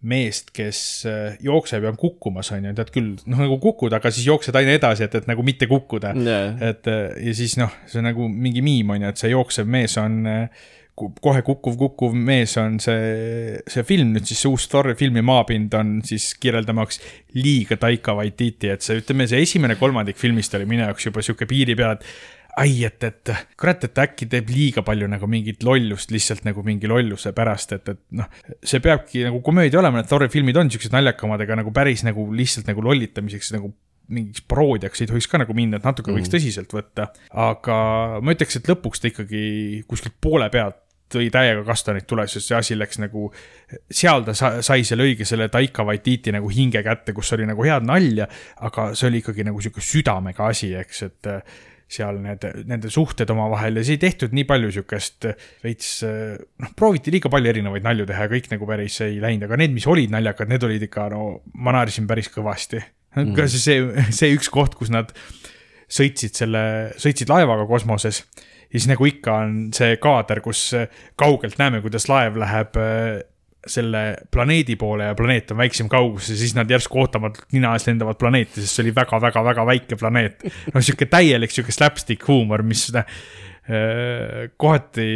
[0.00, 4.08] meest, kes äh, jookseb ja on kukkumas, on ju, tead küll, noh nagu kukud, aga
[4.08, 6.56] siis jooksed aina edasi, et, et nagu mitte kukkuda yeah..
[6.70, 9.98] et ja siis noh, see on nagu mingi miim on ju, et see jooksev mees
[10.00, 10.22] on
[11.06, 15.24] äh, kohe kukkuv, kukkuv mees on see, see film nüüd siis, see uus story, filmi
[15.26, 17.00] maapind on siis kirjeldamaks
[17.38, 21.48] liiga Taika Waititi, et see, ütleme, see esimene kolmandik filmist oli minu jaoks juba sihuke
[21.50, 22.06] piiri peal, et
[22.60, 26.90] ai, et, et kurat, et äkki teeb liiga palju nagu mingit lollust lihtsalt nagu mingi
[26.90, 28.26] lolluse pärast, et, et noh,
[28.66, 32.26] see peabki nagu komöödia olema, need Thori filmid on siuksed naljakamad, aga nagu päris nagu
[32.34, 33.72] lihtsalt nagu lollitamiseks nagu
[34.10, 36.34] mingiks paroodiaks ei tohiks ka nagu minna, et natuke võiks mm.
[36.34, 37.10] tõsiselt võtta.
[37.30, 37.76] aga
[38.24, 39.42] ma ütleks, et lõpuks ta ikkagi
[39.90, 40.80] kuskilt poole pealt
[41.10, 43.28] tõi täiega kastanid tules, sest see asi läks nagu,
[43.90, 47.86] seal ta sai selle õige selle Taika Waititi nagu hinge kätte, kus oli nagu head
[47.88, 48.28] nalja,
[48.66, 51.58] aga see oli ikkagi nagu sihuke südamega asi, eks, et äh,
[51.90, 55.26] seal need, nende suhted omavahel ja siis ei tehtud nii palju sihukest
[55.64, 59.48] veits, äh, noh, prooviti liiga palju erinevaid nalju teha ja kõik nagu päris ei läinud,
[59.48, 62.82] aga need, mis olid naljakad, need olid ikka, no ma naersin päris kõvasti.
[63.18, 63.34] Mm..
[63.34, 65.10] ka see, see üks koht, kus nad
[65.90, 66.62] sõitsid selle,
[67.02, 68.22] sõitsid laevaga kosmoses
[68.70, 73.20] ja siis nagu ikka on see kaader, kus äh, kaugelt näeme, kuidas laev läheb äh,
[73.66, 74.02] selle
[74.32, 78.16] planeedi poole ja planeet on väiksem kaugus ja siis nad järsku ootamatult nina ees lendavad
[78.20, 80.46] planeeti, sest see oli väga-väga-väga väike planeet.
[80.72, 83.04] noh, sihuke täielik sihuke slapstick huumor, mis äh,
[84.56, 85.10] kohati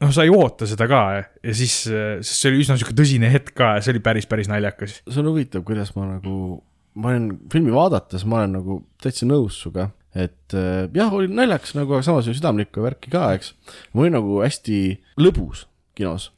[0.00, 3.52] noh, sa ei oota seda ka ja siis, sest see oli üsna sihuke tõsine hetk
[3.58, 5.02] ka ja see oli päris, päris naljakas.
[5.02, 6.62] see on huvitav, kuidas ma nagu,
[6.96, 11.74] ma olen filmi vaadates, ma olen nagu täitsa nõus sinuga et äh, jah, oli naljakas
[11.76, 13.52] nagu, aga samas oli südamlikku värki ka, eks.
[13.92, 14.78] mul oli nagu hästi
[15.20, 15.66] lõbus
[15.98, 16.30] kinos.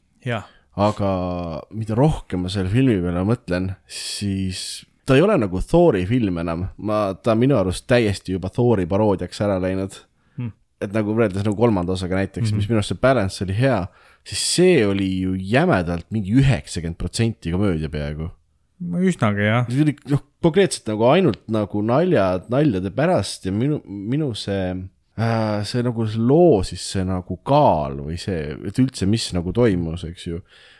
[0.79, 1.11] aga
[1.75, 6.67] mida rohkem ma selle filmi peale mõtlen, siis ta ei ole nagu Thori film enam,
[6.85, 9.95] ma, ta on minu arust täiesti juba Thori paroodiaks ära läinud
[10.37, 10.51] hmm..
[10.83, 12.61] et nagu võrreldes nagu kolmanda osaga näiteks mm, -hmm.
[12.61, 13.79] mis minu arust see balance oli hea,
[14.27, 18.29] siis see oli ju jämedalt mingi üheksakümmend protsenti komöödia peaaegu
[18.79, 19.67] üsnagi jah.
[20.09, 24.71] noh, konkreetselt nagu ainult nagu naljad, naljade pärast ja minu, minu see
[25.19, 29.53] äh,, see nagu see loo siis see nagu kaal või see, et üldse, mis nagu
[29.55, 30.39] toimus, eks ju.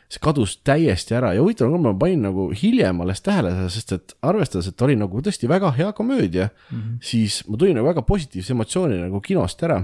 [0.09, 3.93] see kadus täiesti ära ja huvitav on, ma panin nagu hiljem alles tähele seda, sest
[3.97, 6.97] et arvestades, et oli nagu tõesti väga hea komöödia mm, -hmm.
[7.03, 9.83] siis ma tulin nagu väga positiivse emotsiooni nagu kinost ära.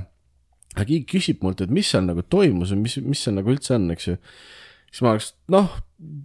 [0.75, 3.75] aga keegi küsib mult, et mis seal nagu toimus ja mis, mis seal nagu üldse
[3.75, 4.17] on, eks ju.
[4.91, 5.81] siis ma oleks, noh,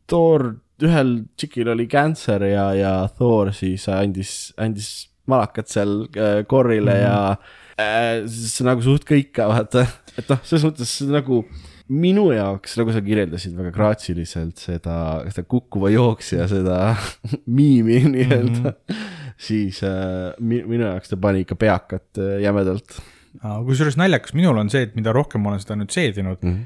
[0.06, 0.54] Thor
[0.86, 7.00] ühel tšikil oli cancer ja, ja Thor siis andis, andis malakat seal äh, korrile mm
[7.00, 7.02] -hmm.
[7.02, 7.36] ja
[7.80, 9.86] äh, see nagu suht kõik ka vaata,
[10.18, 11.44] et noh, selles mõttes nagu
[11.90, 16.94] minu jaoks, nagu sa kirjeldasid väga graatsiliselt seda, seda kukkuva jooksja, seda
[17.56, 19.06] miimi nii-öelda mm, -hmm.
[19.36, 23.00] siis äh, mi, minu jaoks ta pani ikka peakat äh, jämedalt
[23.66, 26.64] kusjuures naljakas minul on see, et mida rohkem ma olen seda nüüd seedinud mm, -hmm.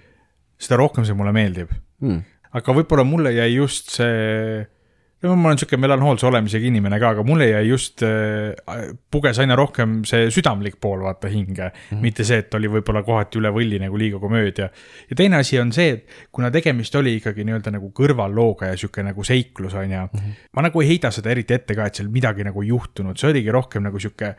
[0.59, 2.23] seda rohkem see mulle meeldib mm..
[2.55, 4.63] Aga võib-olla mulle jäi just see,
[5.25, 9.57] no ma olen sihuke melanhoolse olemisega inimene ka, aga mulle jäi just äh,, puges aina
[9.59, 12.03] rohkem see südamlik pool vaata hinge mm, -hmm.
[12.05, 14.69] mitte see, et oli võib-olla kohati üle võlli nagu liiga komöödia.
[15.11, 19.03] ja teine asi on see, et kuna tegemist oli ikkagi nii-öelda nagu kõrvallooga ja sihuke
[19.03, 20.51] nagu seiklus on ju mm, -hmm.
[20.53, 23.31] ma nagu ei heida seda eriti ette ka, et seal midagi nagu ei juhtunud, see
[23.31, 24.37] oligi rohkem nagu sihuke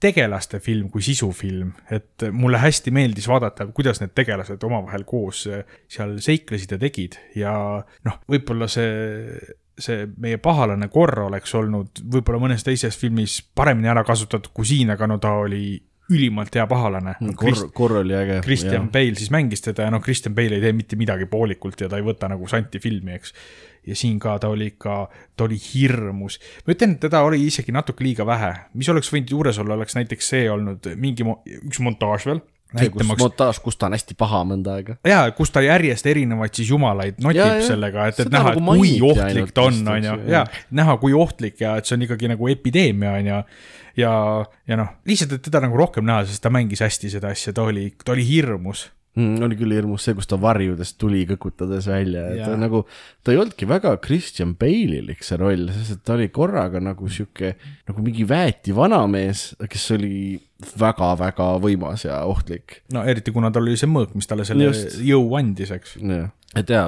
[0.00, 5.46] tegelaste film kui sisufilm, et mulle hästi meeldis vaadata, kuidas need tegelased omavahel koos
[5.88, 7.54] seal seiklesid ja tegid ja
[8.04, 14.06] noh, võib-olla see see meie pahalane korra oleks olnud võib-olla mõnes teises filmis paremini ära
[14.08, 15.76] kasutatud kui siin, aga no ta oli
[16.12, 17.34] ülimalt hea pahalane no,.
[17.38, 18.40] korr, korr oli äge.
[18.44, 21.90] Christian Bale siis mängis teda ja noh, Christian Bale ei tee mitte midagi poolikult ja
[21.90, 23.34] ta ei võta nagu santi filmi, eks.
[23.86, 24.96] Ja siin ka ta oli ikka,
[25.36, 26.40] ta oli hirmus.
[26.66, 30.34] ma ütlen, teda oli isegi natuke liiga vähe, mis oleks võinud juures olla, oleks näiteks
[30.34, 32.42] see olnud mingi mo, üks montaaž veel.
[32.92, 34.98] kus montaaž, kus ta on hästi paha mõnda aega.
[35.06, 38.58] ja, kus ta järjest erinevaid siis jumalaid notib Ja, ja, sellega, et, et näha, nagu
[38.58, 41.98] et kui mainiti ohtlik ta on, on ju ja näha, kui ohtlik ja et see
[41.98, 43.40] on ikkagi nagu epideemia, on ju.
[44.02, 44.12] ja,
[44.66, 47.68] ja noh, lihtsalt, et teda nagu rohkem näha, sest ta mängis hästi seda asja, ta
[47.70, 49.42] oli, ta oli hirmus mm,.
[49.46, 52.84] oli küll hirmus see, kus ta varjudest tuli kõkutades välja, et ta nagu,
[53.24, 57.54] ta ei olnudki väga Christian Bale'ilik see roll, sest et ta oli korraga nagu sihuke,
[57.88, 60.16] nagu mingi väeti vanamees, kes oli
[60.80, 62.80] väga-väga võimas ja ohtlik.
[62.94, 64.70] no eriti kuna tal oli see mõõk, mis talle selle.
[64.70, 65.00] Just.
[65.04, 65.96] jõu andis, eks.
[66.00, 66.86] jah, et jaa,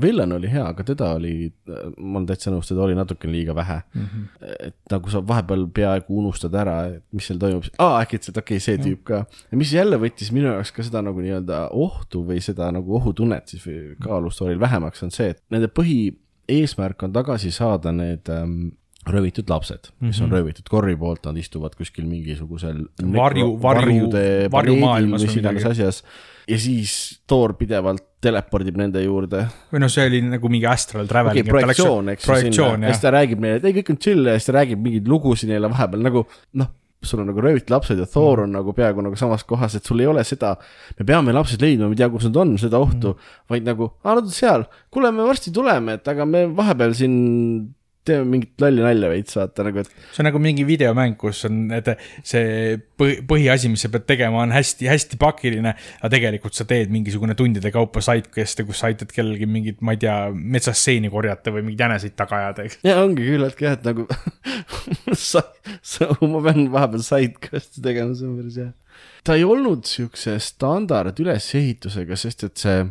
[0.00, 1.48] Villan oli hea, aga teda oli,
[1.96, 4.04] ma olen täitsa nõus, teda oli natuke liiga vähe mm.
[4.04, 4.50] -hmm.
[4.68, 6.76] et nagu sa vahepeal peaaegu unustad ära,
[7.12, 9.24] mis seal toimub, aa äkitselt okei okay,, see tüüp ka.
[9.50, 13.64] mis jälle võttis minu jaoks ka seda nagu nii-öelda ohtu või seda nagu ohutunnet siis
[13.66, 18.76] või kaalustooril vähemaks, on see, et nende põhieesmärk on tagasi saada need ähm,
[19.08, 20.24] röövitud lapsed, mis mm -hmm.
[20.24, 25.38] on röövitud korri poolt, nad istuvad kuskil mingisugusel Varju- varju- varjude varjumaailmas planeedil, mis või
[25.38, 26.04] iganes asjas.
[26.48, 26.92] Ja siis
[27.28, 29.44] Thor pidevalt telepordib nende juurde.
[29.70, 33.04] Või noh, see oli nagu mingi astral traveling okay,, projektsioon, eks ju, sinna, ja siis
[33.04, 35.70] ta räägib neile, et ei, kõik on chill ja siis ta räägib mingeid lugusid neile
[35.70, 36.24] vahepeal nagu
[36.58, 36.72] noh,
[37.04, 40.02] sul on nagu röövitud lapsed ja Thor on nagu peaaegu nagu samas kohas, et sul
[40.02, 40.56] ei ole seda,
[40.98, 43.92] me peame lapsed leidma, me ei tea, kus nad on, seda ohtu mm., vaid nagu,
[44.02, 47.14] aa, nad on seal, kuule, me varsti tuleme, et aga me vahepeal siin
[48.06, 51.60] teeme mingit lolli nalja veits, vaata nagu, et see on nagu mingi videomäng, kus on,
[51.74, 51.90] et
[52.26, 57.36] see põhi, põhiasi, mis sa pead tegema, on hästi-hästi pakiline, aga tegelikult sa teed mingisugune
[57.38, 61.66] tundide kaupa sidequest'e, kus sa aitad kellelgi mingit, ma ei tea, metsas seeni korjata või
[61.66, 62.80] mingeid jäneseid taga ajada, eks.
[62.86, 64.06] ja ongi küllaltki jah, et nagu
[65.30, 65.44] sa,
[65.82, 68.72] sa, ma pean vahepeal sidequest'i tegema, see on päris hea.
[69.26, 72.86] ta ei olnud siukse standard ülesehitusega, sest et see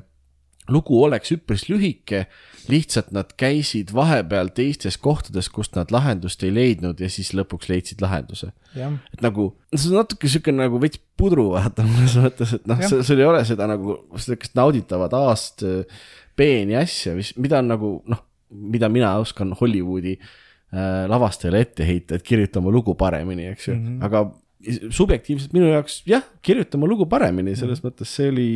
[0.71, 2.25] lugu oleks üpris lühike,
[2.67, 8.03] lihtsalt nad käisid vahepeal teistes kohtades, kust nad lahendust ei leidnud ja siis lõpuks leidsid
[8.03, 8.51] lahenduse.
[8.75, 13.19] et nagu, see on natuke siuke nagu veits pudru vaata mõnes mõttes, et noh, sul
[13.19, 15.63] ei ole seda nagu sihukest nauditavat A-st
[16.37, 22.19] B-ni asja, mis, mida on nagu noh, mida mina oskan Hollywoodi äh, lavastajale ette heita,
[22.19, 24.05] et kirjuta oma lugu paremini, eks ju mm, -hmm.
[24.05, 24.27] aga
[24.93, 27.89] subjektiivselt minu jaoks jah, kirjuta oma lugu paremini, selles -hmm.
[27.89, 28.49] mõttes see oli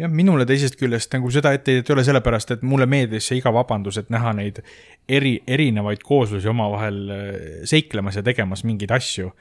[0.00, 3.52] jah, minule teisest küljest nagu seda etteheidet ei ole sellepärast, et mulle meeldis see iga
[3.54, 4.62] vabandus, et näha neid
[5.08, 7.26] eri, erinevaid kooslusi omavahel äh,
[7.68, 9.32] seiklemas ja tegemas mingeid asju.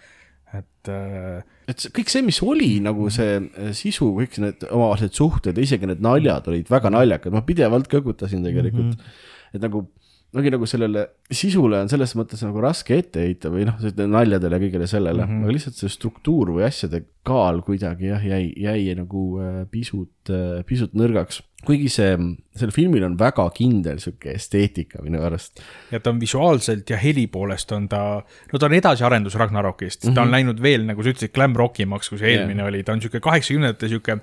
[0.52, 5.15] et äh, et see, kõik see, mis oli nagu see äh, sisu, kõik need omavahelised
[5.15, 8.97] suhted ja isegi need naljad olid väga naljakad, ma pidevalt kõgutasin tegelikult mm.
[8.97, 9.56] -hmm.
[9.56, 9.86] et nagu,
[10.32, 14.63] ongi nagu sellele sisule on selles mõttes nagu raske ette heita või noh, naljadele ja
[14.63, 15.44] kõigele sellele mm, -hmm.
[15.44, 20.62] aga lihtsalt see struktuur või asjade kaal kuidagi jah, jäi, jäi nagu äh, pisut äh,,
[20.67, 21.41] pisut nõrgaks.
[21.67, 22.15] kuigi see,
[22.56, 25.60] sellel filmil on väga kindel sihuke esteetika minu arust.
[25.91, 30.10] ja ta on visuaalselt ja heli poolest on ta, no ta on edasiarendus Ragnarokist mm,
[30.10, 30.15] -hmm.
[30.15, 33.04] ta on läinud veel, nagu sa ütlesid, glam rockimaks, kui see eelmine oli, ta on
[33.04, 34.22] sihuke kaheksakümnendate sihuke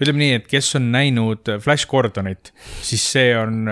[0.00, 2.52] ütleme nii, et kes on näinud Flash Gordonit,
[2.84, 3.68] siis see on,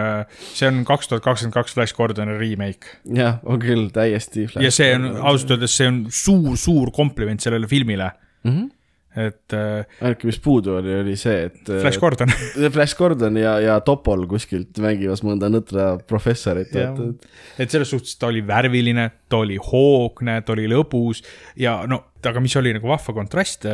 [0.55, 3.01] see on kaks tuhat kakskümmend kaks Flash Gordoni remake.
[3.17, 4.49] jah, on küll täiesti.
[4.61, 8.09] ja see on ausalt öeldes, see on suur-suur kompliment sellele filmile
[8.45, 8.55] mm.
[8.55, 8.71] -hmm.
[9.27, 11.61] et äh, ainuke, mis puudu oli, oli see, et.
[11.69, 12.33] Flash Gordon
[12.77, 18.33] Flash Gordon ja, ja Topol kuskilt mängimas mõnda nõtra professorit, et, et selles suhtes ta
[18.33, 21.21] oli värviline, ta oli hoogne, ta oli lõbus
[21.61, 23.69] ja no, aga mis oli nagu vahva kontrast,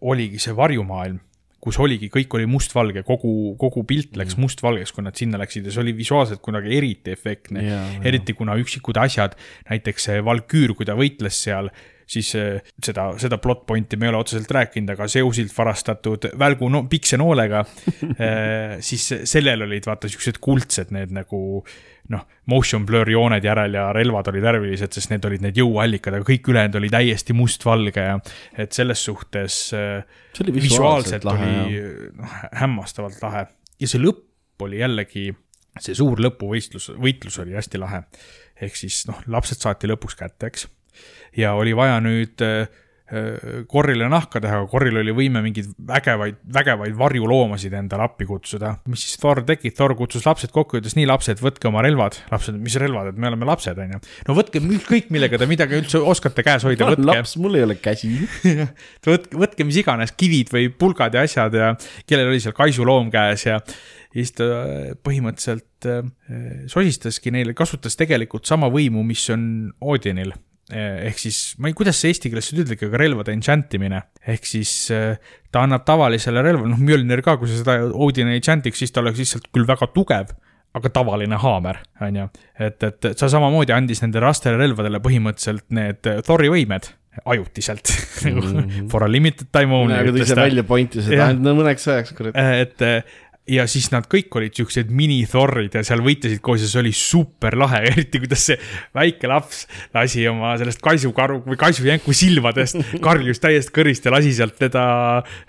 [0.00, 1.20] oligi see varjumaailm,
[1.62, 5.68] kus oligi, kõik oli mustvalge, kogu, kogu pilt läks mustvalgeks, kui nad sinna läksid.
[5.68, 7.62] Ja see oli visuaalselt kunagi eriti efektne.
[7.62, 7.84] Jaa.
[8.08, 9.36] eriti kuna üksikud asjad,
[9.70, 11.70] näiteks see Valküür, kui ta võitles seal,
[12.12, 16.68] siis äh, seda, seda plot point'i me ei ole otseselt rääkinud, aga Zeusilt varastatud välgu
[16.72, 21.62] no, piksenoolega äh, siis sellel olid vaata siuksed kuldsed need nagu
[22.10, 26.26] noh, motion blur jooned järel ja relvad olid värvilised, sest need olid need jõuallikad, aga
[26.26, 28.18] kõik ülejäänud oli täiesti mustvalge ja
[28.58, 31.82] et selles suhtes see oli visuaalselt visuaalselt lahe oli
[32.18, 33.46] noh, hämmastavalt lahe
[33.82, 35.30] ja see lõpp oli jällegi,
[35.80, 38.04] see suur lõpuvõistlus, võitlus oli hästi lahe.
[38.62, 40.68] ehk siis noh, lapsed saati lõpuks kätte, eks.
[41.36, 42.68] ja oli vaja nüüd äh,
[43.68, 48.74] korrile nahka teha, aga korril oli võime mingeid vägevaid, vägevaid varjuloomasid endale appi kutsuda.
[48.88, 52.18] mis siis Thor tegi, Thor kutsus lapsed kokku, ütles nii lapsed, võtke oma relvad.
[52.32, 54.02] lapsed, mis relvad, et me oleme lapsed, on ju.
[54.28, 57.78] no võtke ükskõik millega te midagi üldse oskate käes hoida, võtke laps, mul ei ole
[57.80, 58.14] käsi.
[59.06, 61.74] võtke, võtke mis iganes kivid või pulgad ja asjad ja
[62.08, 63.60] kellel oli seal kaisuloom käes ja
[64.12, 64.46] ja siis ta
[65.04, 66.02] põhimõtteliselt äh,
[66.70, 69.44] sosistaski neile, kasutas tegelikult sama võimu, mis on
[69.80, 70.34] Odinil.
[70.72, 74.02] Ehk siis, ma ei, kuidas see eesti keeles nüüd ütlegi, aga relvade enchant imine.
[74.26, 75.18] ehk siis äh,
[75.52, 79.20] ta annab tavalisele relva, noh Mjölnir ka, kui sa seda Odini enchant'iks, siis ta oleks
[79.22, 80.32] lihtsalt küll väga tugev
[80.72, 82.26] aga tavaline haamer, on ju.
[82.64, 86.88] et, et sa samamoodi andis nendele rastele relvadele põhimõtteliselt need Thori võimed
[87.28, 87.92] ajutiselt
[88.24, 88.38] mm.
[88.40, 88.88] -hmm.
[88.90, 89.94] For a limited time only.
[89.94, 92.36] aga ta ise välja pointis, et ainult mõneks ajaks, kurat.
[92.36, 92.86] et
[93.50, 97.56] ja siis nad kõik olid siuksed mini-Thorid ja seal võitlesid koos ja see oli super
[97.58, 98.58] lahe, eriti kuidas see
[98.94, 104.58] väike laps lasi oma sellest kaisukaru või kaisujänku silmadest, karjus täiesti kõrist ja lasi sealt
[104.62, 104.84] teda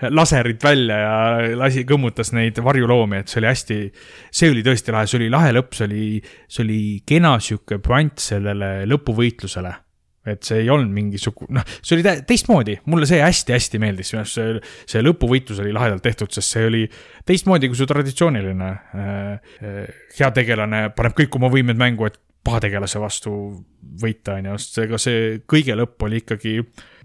[0.10, 1.15] laserit välja ja
[1.60, 3.79] lasi, kõmmutas neid varjuloomi, et see oli hästi,
[4.34, 6.06] see oli tõesti lahe, see oli lahe lõpp, see oli,
[6.49, 9.77] see oli kena sihuke puänt sellele lõpuvõitlusele
[10.27, 14.39] et see ei olnud mingisugune, noh, see oli teistmoodi, mulle see hästi-hästi meeldis, minu arust
[14.39, 14.59] see,
[14.95, 16.83] see lõpuvõitlus oli lahedalt tehtud, sest see oli
[17.27, 19.09] teistmoodi kui su traditsiooniline äh,
[19.59, 23.33] äh, heategelane paneb kõik oma võimed mängu, et pahategelase vastu
[24.01, 26.57] võita, on ju, sest ega see kõige lõpp oli ikkagi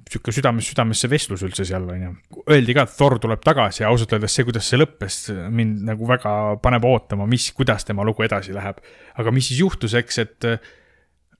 [0.08, 2.12] sihuke südamest südamesse vestlus üldse seal, on ju.
[2.48, 5.18] Öeldi ka, et Thor tuleb tagasi ja ausalt öeldes see, kuidas see lõppes,
[5.52, 6.32] mind nagu väga
[6.64, 8.80] paneb ootama, mis, kuidas tema lugu edasi läheb.
[9.20, 10.48] aga mis siis juhtus, eks, et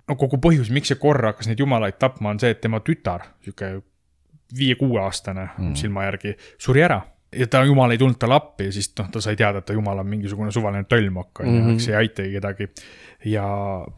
[0.09, 3.29] no kogu põhjus, miks see korra hakkas neid jumalaid tapma, on see, et tema tütar,
[3.45, 3.77] sihuke
[4.59, 5.73] viie-kuueaastane mm.
[5.77, 7.03] silma järgi, suri ära
[7.37, 9.77] ja ta jumal ei tulnud talle appi ja siis noh, ta sai teada, et ta
[9.77, 12.69] jumal on mingisugune suvaline tölmokk on ju, eks ei aitagi kedagi.
[13.29, 13.45] ja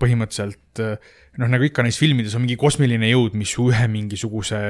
[0.00, 4.62] põhimõtteliselt noh, nagu ikka neis filmides on mingi kosmiline jõud, mis ühe mingisuguse,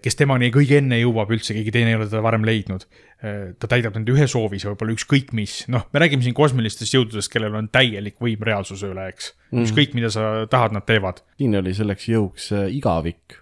[0.00, 2.86] kes temani kõige enne jõuab üldse, keegi teine ei ole teda varem leidnud.
[3.16, 6.94] Ta täidab nende ühe soovi, see võib olla ükskõik mis, noh, me räägime siin kosmilistest
[6.98, 9.64] jõududest, kellel on täielik võim reaalsuse üle, eks mm..
[9.64, 11.22] ükskõik, mida sa tahad, nad teevad.
[11.38, 13.38] siin oli selleks jõuks äh, igavik,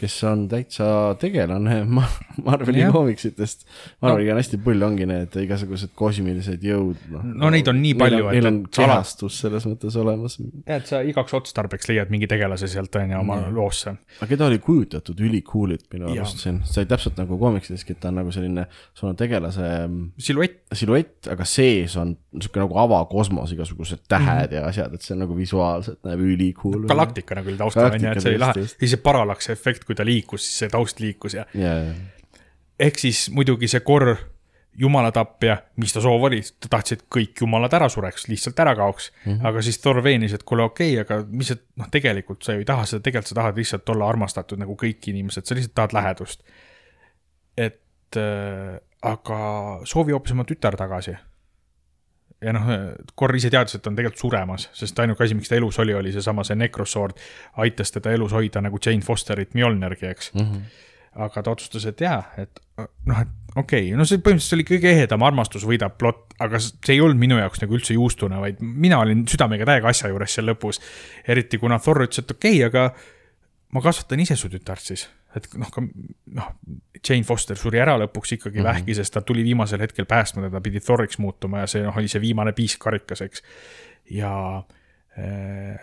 [0.00, 0.86] kes on täitsa
[1.20, 2.08] tegelane Ma-
[2.42, 3.66] Marveli koomiksitest.
[4.02, 7.00] Marveliga on hästi palju, ongi need igasugused kosmilised jõud.
[7.12, 10.38] No neid on nii palju, et- Neil on kehastus selles mõttes olemas.
[10.66, 13.56] ja et sa igaks otstarbeks leiad mingi tegelase sealt on ju oma mm.
[13.56, 13.94] loosse.
[14.18, 18.10] aga keda oli kujutatud ülikoolilt minu arust siin, see oli täpselt nagu koomiksideski, et ta
[18.12, 23.52] on nagu selline, sul on tegelase mm, siluett, siluett, aga sees on niisugune nagu avakosmos,
[23.56, 24.54] igasugused tähed mm -hmm.
[24.60, 26.86] ja asjad, et see on nagu visuaalselt näeb ülikool.
[26.88, 30.04] galaktikana küll taustal on ju, et see oli lahe siis see parallakse efekt, kui ta
[30.04, 31.94] liikus, siis see taust liikus ja ja, ja,
[32.78, 34.16] ehk siis muidugi see korr
[34.78, 39.10] jumalatapja, mis ta soov oli, ta tahtis, et kõik jumalad ära sureks, lihtsalt ära kaoks
[39.12, 39.32] mm.
[39.32, 39.48] -hmm.
[39.48, 42.62] aga siis Thor veenis, et kuule, okei okay,, aga mis, et noh, tegelikult sa ju
[42.64, 45.92] ei taha seda, tegelikult sa tahad lihtsalt olla armastatud nagu kõik inimesed, sa lihtsalt tahad
[45.92, 46.42] lähedust.
[47.56, 49.38] et äh, aga
[49.88, 51.16] soovi hoopis oma tütar tagasi.
[52.42, 52.70] ja noh,
[53.14, 55.94] Korr ise teadis, et ta on tegelikult suremas, sest ainuke asi, miks ta elus oli,
[55.94, 57.20] oli seesama see Necrosword,
[57.62, 60.48] aitas teda elus hoida nagu Jane Fosterit Mjolnirgi, eks mm.
[60.48, 62.60] -hmm aga ta otsustas, et jaa, et
[63.08, 66.94] noh, et okei okay., no see põhimõtteliselt oli kõige ehedam armastus võidab plott, aga see
[66.94, 70.48] ei olnud minu jaoks nagu üldse juustune, vaid mina olin südamega täiega asja juures seal
[70.48, 70.80] lõpus.
[71.28, 75.04] eriti kuna Thor ütles, et okei okay,, aga ma kasvatan ise su tütart siis,
[75.36, 75.84] et noh, ka
[76.36, 76.48] noh,
[77.02, 78.68] Jane Foster suri ära lõpuks ikkagi mm -hmm.
[78.68, 82.08] vähki, sest ta tuli viimasel hetkel päästma teda, pidi Thoriks muutuma ja see noh, oli
[82.08, 83.42] see viimane piisk karikas, eks.
[84.10, 84.62] ja
[85.18, 85.80] äh,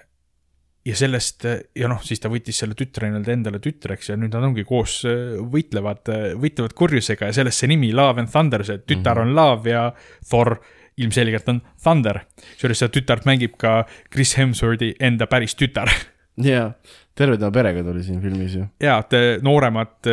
[0.85, 4.43] ja sellest ja noh, siis ta võttis selle tütre nii-öelda endale tütreks ja nüüd nad
[4.43, 9.17] ongi koos äh, võitlevad, võitlevad kurjusega ja sellest see nimi Love and Thunder, see tütar
[9.17, 9.29] mm -hmm.
[9.29, 9.93] on Love ja
[10.29, 10.59] Thor
[10.99, 12.23] ilmselgelt on Thunder.
[12.53, 15.91] kusjuures seda tütart mängib ka Chris Hemsworthi enda päris tütar.
[16.37, 16.71] ja
[17.15, 18.65] terve tema perega tuli siin filmis ju.
[18.79, 19.01] ja
[19.41, 20.07] nooremat,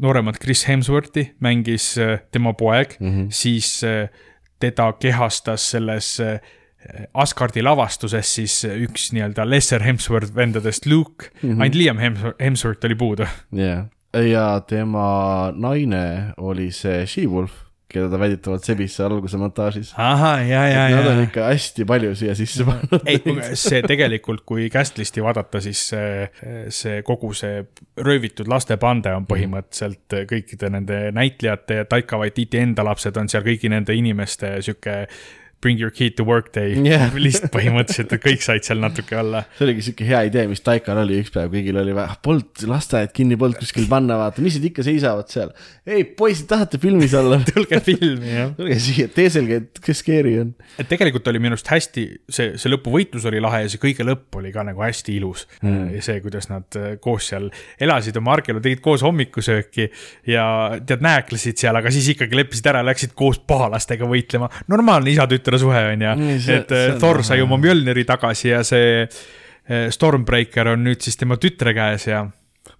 [0.00, 3.26] nooremat Chris Hemsworthi mängis äh, tema poeg mm, -hmm.
[3.30, 4.08] siis äh,
[4.60, 6.20] teda kehastas selles
[7.14, 11.62] Asgardi lavastuses siis üks nii-öelda lesser Hemsworth vendadest Luke mm, -hmm.
[11.62, 13.26] ainult Liam Hems- Hemsworth oli puudu.
[13.52, 13.84] ja,
[14.14, 17.52] ja tema naine oli see She-Wolf,
[17.92, 19.92] keda ta väidetavalt sebis seal alguse montaažis.
[19.96, 21.26] ahah, ja, ja, Nad on ja.
[21.28, 23.06] ikka hästi palju siia sisse pannud.
[23.06, 23.20] ei,
[23.58, 26.26] see tegelikult, kui cast list'i vaadata, siis see,
[26.72, 27.62] see kogu see
[28.02, 33.70] röövitud lastepande on põhimõtteliselt kõikide nende näitlejate ja Taika Waititi enda lapsed on seal kõigi
[33.72, 35.06] nende inimeste sihuke
[35.62, 37.08] bring your kid to work day yeah.
[37.26, 39.44] list põhimõtteliselt, et kõik said seal natuke olla.
[39.56, 43.14] see oligi siuke hea idee, mis Taikal oli üks päev, kõigil oli vaja, polnud lasteaed
[43.16, 45.52] kinni, polnud kuskil panna, vaata, mis nad ikka seisavad seal.
[45.86, 47.38] ei, poisid, tahate filmis olla?
[47.52, 48.52] tulge filmi, jah.
[48.58, 50.52] tulge siia, teeselge, et kes Keeri on.
[50.82, 54.40] et tegelikult oli minu arust hästi, see, see lõpuvõitlus oli lahe ja see kõige lõpp
[54.42, 55.92] oli ka nagu hästi ilus mm..
[55.96, 57.48] ja see, kuidas nad äh, koos seal
[57.82, 59.88] elasid oma arkelu, tegid koos hommikusööki
[60.28, 60.44] ja
[60.86, 64.50] tead, nääklesid seal, aga siis ikkagi leppisid ära, läksid koos pahalastega võitlema.
[64.72, 65.12] normaalne
[65.52, 66.12] isa-tütre suhe on ju
[66.56, 71.74] et Thor sai oma Mjölniri tagasi ja see äh, Stormbreaker on nüüd siis tema tütre
[71.76, 72.24] käes ja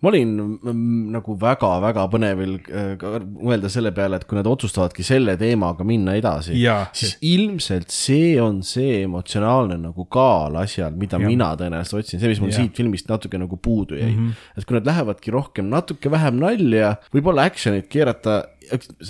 [0.03, 2.55] ma olin mm, nagu väga-väga põnevil
[2.99, 6.57] ka mõelda selle peale, et kui nad otsustavadki selle teemaga minna edasi,
[6.97, 11.31] siis ilmselt see on see emotsionaalne nagu kaal asjal, mida ja.
[11.31, 12.63] mina tõenäoliselt otsin, see, mis mul Jah.
[12.63, 14.19] siit filmist natuke nagu puudu jäi mm.
[14.19, 14.49] -hmm.
[14.59, 18.43] et kui nad lähevadki rohkem, natuke vähem nalja, võib-olla action'it keerata,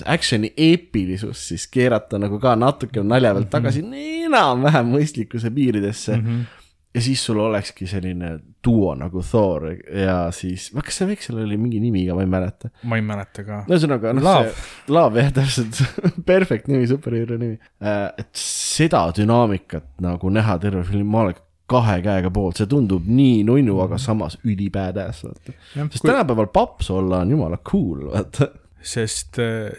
[0.04, 4.26] action'i eepilisust siis keerata nagu ka natuke nalja pealt tagasi mm -hmm.
[4.26, 6.26] enam-vähem mõistlikkuse piiridesse mm.
[6.26, 6.58] -hmm
[6.94, 11.80] ja siis sul olekski selline duo nagu Thor ja siis, kas see veksel oli mingi
[11.80, 12.68] nimi ka, ma ei mäleta.
[12.82, 13.60] ma ei mäleta ka.
[13.68, 14.50] ühesõnaga, noh, Love.
[14.50, 15.80] see Love jah, täpselt,
[16.32, 17.56] perfect nimi, superhero nimi.
[17.80, 21.40] et seda dünaamikat nagu näha terve film, ma olen
[21.72, 25.54] kahe käega poolt, see tundub nii nunnu, aga samas ülibadass, vaata.
[25.76, 28.50] Jah, sest kui- tänapäeval paps olla on jumala cool, vaata.
[28.82, 29.70] Sest äh,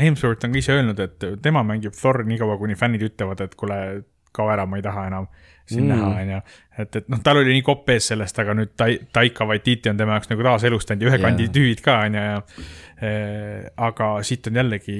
[0.00, 3.78] Hemsworth on ka ise öelnud, et tema mängib Thor niikaua, kuni fännid ütlevad, et kuule,
[4.32, 5.26] kao ära, ma ei taha enam
[5.68, 5.92] sind mm.
[5.92, 6.38] näha, onju.
[6.82, 10.00] et, et noh, tal oli nii kopp ees sellest, aga nüüd Tai-, Taika Waititi on
[10.00, 11.24] tema jaoks nagu taaselustanud ja ühe Jaa.
[11.26, 12.38] kandi tüüd ka, onju, ja
[13.04, 14.98] äh, aga siit on jällegi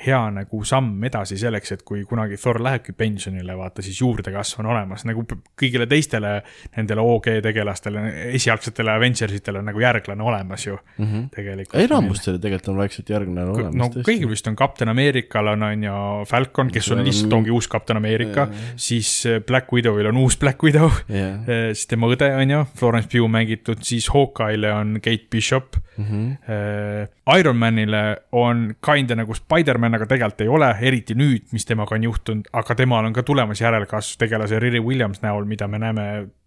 [0.00, 4.70] hea nagu samm edasi selleks, et kui kunagi Thor lähebki pensionile, vaata siis juurdekasv on
[4.72, 6.32] olemas nagu kõigile teistele
[6.76, 8.04] nendele OG tegelastele,
[8.38, 11.28] esialgsetele Avengersitele on nagu järglane olemas ju mm -hmm.
[11.34, 11.82] tegelikult.
[11.82, 13.74] enamustele tegelikult on vaikselt järgnev olemas.
[13.74, 17.68] no kõigil vist on Captain Americal on, on ju Falcon, kes on lihtsalt ongi uus
[17.68, 22.50] Captain America, siis äh, Black Widowil on uus Black Widow, jah, siis tema õde on
[22.50, 26.36] ju, Florence Pugh mängitud, siis Hawkeye'le on Kate Bishop mm.
[26.36, 27.38] -hmm.
[27.38, 32.04] Iron Manile on kinda nagu Spider-man, aga tegelikult ei ole, eriti nüüd, mis temaga on
[32.08, 36.06] juhtunud, aga temal on ka tulemas järelkasv tegelase Riri Williams näol, mida me näeme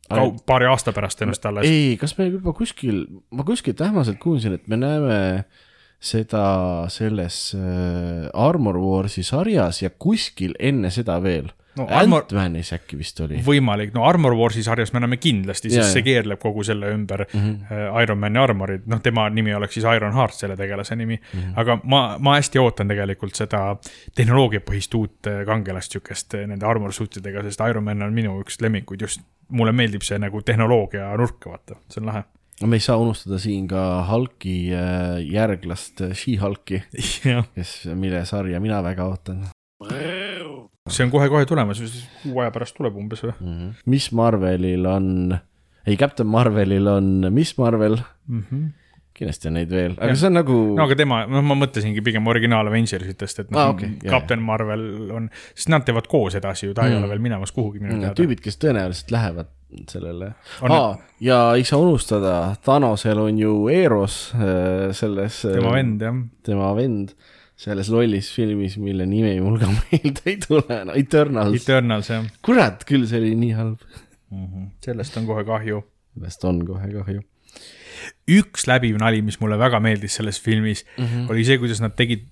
[0.09, 1.67] kau- paari aasta pärast ennast alles.
[1.69, 5.19] ei, kas me juba kuskil, ma kuskilt ähmaselt kuulsin, et me näeme
[6.03, 11.89] seda selles äh, Armor Warsi sarjas ja kuskil enne seda veel No no,.
[11.89, 13.39] Armor- Ant-Manis äkki vist oli.
[13.45, 16.05] võimalik, no Armor Warsi sarjas me näeme kindlasti, sest see jaa.
[16.05, 18.01] keerleb kogu selle ümber mm -hmm.
[18.03, 21.39] Iron Mani armorid, noh, tema nimi oleks siis Iron Heart, selle tegelase nimi mm.
[21.39, 21.53] -hmm.
[21.55, 23.77] aga ma, ma hästi ootan tegelikult seda
[24.15, 28.39] tehnoloogiapõhist uut äh, kangelast, sihukest äh, nende armor suit idega, sest Iron Man on minu
[28.41, 29.21] üks lemmikuid just.
[29.53, 32.23] mulle meeldib see nagu tehnoloogia nurk, vaata, see on lahe.
[32.65, 36.83] me ei saa unustada siin ka Hulki äh, järglast äh, She-Hulki,
[37.55, 39.43] kes, mille sarja mina väga ootan
[40.91, 41.81] see on kohe-kohe tulemas,
[42.23, 43.49] kuu aja pärast tuleb umbes või mm.
[43.49, 43.73] -hmm.
[43.93, 45.09] Miss Marvelil on,
[45.87, 48.43] ei, Captain Marvelil on Miss Marvel, mm?
[48.49, 48.65] -hmm.
[49.15, 50.19] kindlasti on neid veel, aga Jah.
[50.19, 53.71] see on nagu no aga tema, noh, ma mõtlesingi pigem originaal Avengersitest, et noh ah,
[53.71, 54.47] okay,, Captain yeah.
[54.47, 56.91] Marvel on, sest nad teevad koos edasi ju, ta mm.
[56.91, 58.17] ei ole veel minemas kuhugi minu mm, teada.
[58.19, 59.53] tüübid, kes tõenäoliselt lähevad
[59.89, 60.97] sellele On ah,.
[61.23, 65.45] ja ei saa unustada, Thanosel on ju Eros äh, selles.
[65.47, 67.15] tema vend jah, tema vend
[67.59, 71.55] selles lollis filmis, mille nimi mul ka meelde ei tule no,, Eternals.
[71.61, 73.83] Eternals jah kurat küll, see oli nii halb.
[74.31, 74.45] mm.
[74.45, 74.67] -hmm.
[74.85, 75.83] sellest on kohe kahju.
[76.15, 77.23] sellest on kohe kahju.
[78.27, 81.31] üks läbiv nali, mis mulle väga meeldis selles filmis mm, -hmm.
[81.31, 82.29] oli see, kuidas nad tegid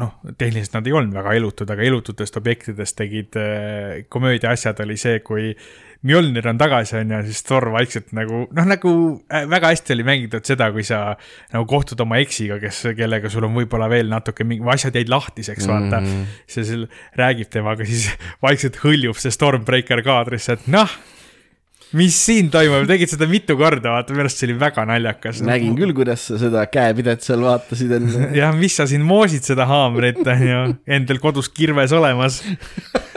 [0.00, 4.96] noh, tehniliselt nad ei olnud väga elutud, aga elututest objektidest tegid äh, komöödia asjad, oli
[4.96, 5.52] see, kui
[6.02, 8.92] Mjolnir on tagasi, on ju, siis Thor vaikselt nagu, noh, nagu
[9.30, 11.12] äh, väga hästi oli mängitud seda, kui sa
[11.52, 15.68] nagu kohtud oma eksiga, kes, kellega sul on võib-olla veel natuke mingi, asjad jäid lahtiseks,
[15.70, 16.10] vaata mm.
[16.10, 16.42] -hmm.
[16.50, 16.88] see seal
[17.20, 18.10] räägib temaga, siis
[18.46, 20.90] vaikselt hõljub see Stormbreaker kaadrisse, et noh,
[21.98, 25.42] mis siin toimub, tegid seda mitu korda, vaata, minu arust see oli väga naljakas.
[25.46, 28.28] nägin küll, kuidas sa seda käepidet seal vaatasid enne.
[28.40, 30.62] jah, mis sa siin moosid seda haamrit, on ju,
[30.98, 32.42] endal kodus kirves olemas.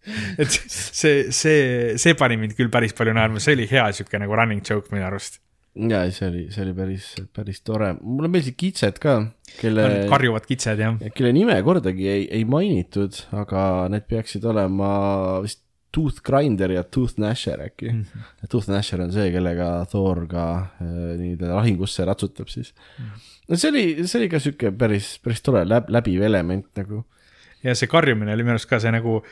[0.40, 4.36] et see, see, see pani mind küll päris palju naerma, see oli hea sihuke nagu
[4.36, 5.40] running joke minu arust.
[5.90, 7.92] ja see oli, see oli päris, päris tore.
[8.00, 9.16] mulle meeldisid kitsed ka,
[9.60, 10.96] kelle, karjuvad kitsed jah.
[11.14, 14.90] kelle nime kordagi ei, ei mainitud, aga need peaksid olema
[15.44, 18.02] vist Tooth Grinder ja Tooth Gnasher äkki mm.
[18.02, 18.48] -hmm.
[18.48, 20.44] Tooth Gnasher on see, kellega Thor ka
[20.80, 23.04] äh, nii-öelda lahingusse ratsutab siis mm.
[23.04, 23.44] -hmm.
[23.48, 27.04] no see oli, see oli ka sihuke päris, päris tore läb, läbiv element nagu.
[27.62, 29.22] ja see karjumine oli minu arust ka see nagu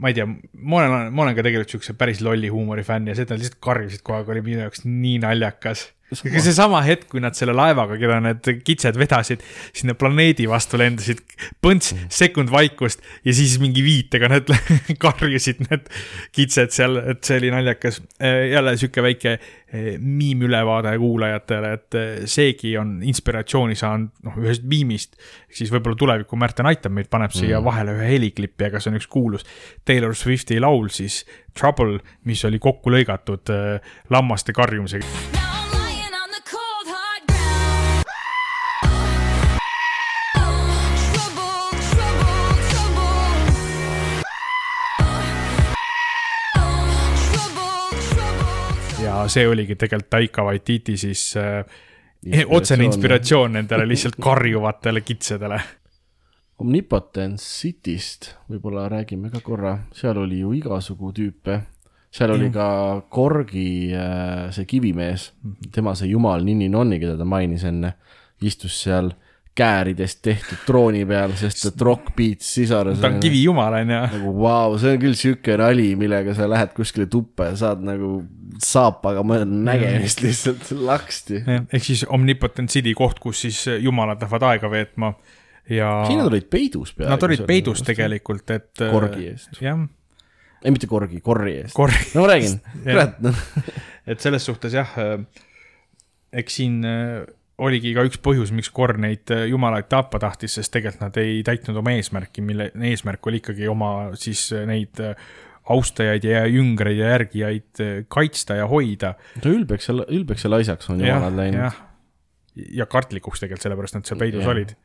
[0.00, 3.16] ma ei tea, ma olen, ma olen ka tegelikult siukse päris lolli huumori fänn ja
[3.18, 7.36] nad lihtsalt karjusid kogu aeg, oli minu jaoks nii naljakas aga seesama hetk, kui nad
[7.38, 9.42] selle laevaga, keda need kitsed vedasid,
[9.76, 11.22] sinna planeedi vastu lendasid,
[11.62, 12.10] põnts mm.
[12.14, 14.50] sekund vaikust ja siis mingi viitega need
[15.04, 15.88] karjusid need
[16.36, 18.00] kitsed seal, et see oli naljakas.
[18.18, 24.66] Äh, jälle sihuke väike äh, miimülevaade kuulajatele, et äh, seegi on inspiratsiooni saanud noh, ühest
[24.66, 25.18] miimist.
[25.50, 27.66] siis võib-olla tuleviku Märten aitab meid, paneb siia mm.
[27.66, 29.46] vahele ühe heliklipi, aga see on üks kuulus
[29.86, 31.22] Taylor Swifti laul siis
[31.54, 31.98] Trouble,
[32.30, 33.50] mis oli kokku lõigatud
[34.10, 35.39] lammaste karjumisega
[49.28, 51.64] see oligi tegelikult Taika Waititi siis äh,
[52.46, 55.60] otsene inspiratsioon nendele lihtsalt karjuvatele kitsedele.
[56.60, 61.60] Omnipotence Cityst võib-olla räägime ka korra, seal oli ju igasugu tüüpe.
[62.10, 62.66] seal oli ka
[63.08, 65.30] Korgi äh, see kivimees,
[65.72, 67.94] tema see jumal Ninni Nonni, keda ta mainis enne,
[68.42, 69.12] istus seal
[69.56, 73.00] kääridest tehtud trooni peal, sest et Rock Beats sisaras.
[73.00, 74.02] ta on kivijumal, on ju.
[74.14, 77.82] nagu vau wow,, see on küll sihuke nali, millega sa lähed kuskile tuppa ja saad
[77.84, 78.20] nagu
[78.60, 81.42] saapaga mõnda nägemist lihtsalt laksti.
[81.48, 85.14] ehk siis Omnipotent City koht, kus siis jumalad lähevad aega veetma
[85.70, 85.90] ja.
[86.06, 87.14] siin nad olid peidus peaaegu.
[87.14, 88.70] Nad olid peidus tegelikult, et.
[88.78, 89.60] korgi eest.
[89.64, 89.80] jah.
[90.62, 91.76] ei, mitte korgi, korri eest.
[92.14, 93.20] no ma räägin, kurat
[94.10, 94.96] et selles suhtes jah,
[96.32, 96.80] eks siin
[97.60, 101.40] oligi ka üks põhjus, miks Korr neid äh, jumalaid tappa tahtis, sest tegelikult nad ei
[101.46, 105.14] täitnud oma eesmärki, mille eesmärk oli ikkagi oma siis äh, neid äh,
[105.70, 109.14] austajaid ja jüngreid ja järgijaid kaitsta ja hoida.
[109.44, 111.80] no ülbeks ja, ülbeks ja laisaks on jumalad läinud.
[112.76, 114.52] ja kartlikuks tegelikult, sellepärast nad seal peidus ja.
[114.54, 114.76] olid.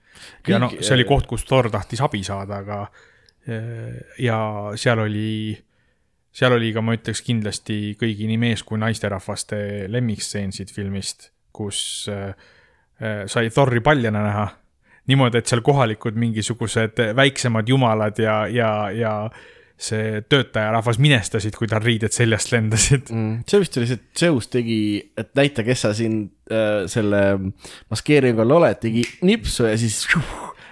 [0.47, 2.81] ja noh, see oli koht, kus Thor tahtis abi saada, aga
[4.21, 4.37] ja
[4.79, 5.53] seal oli,
[6.33, 9.59] seal oli ka, ma ütleks kindlasti kõigi nii mees kui naisterahvaste
[9.93, 11.79] lemmikstseen siit filmist, kus
[12.09, 12.33] äh,
[13.01, 14.47] Äh, sai Thor'i paljana näha.
[15.05, 19.11] niimoodi, et seal kohalikud mingisugused väiksemad jumalad ja, ja, ja
[19.75, 23.43] see töötajarahvas minestasid, kui tal riided seljast lendasid mm..
[23.49, 24.79] see vist oli see, et Zeus tegi,
[25.19, 27.21] et näita, kes sa siin äh, selle
[27.91, 30.05] maskeeringu all oled, tegi nipsu ja siis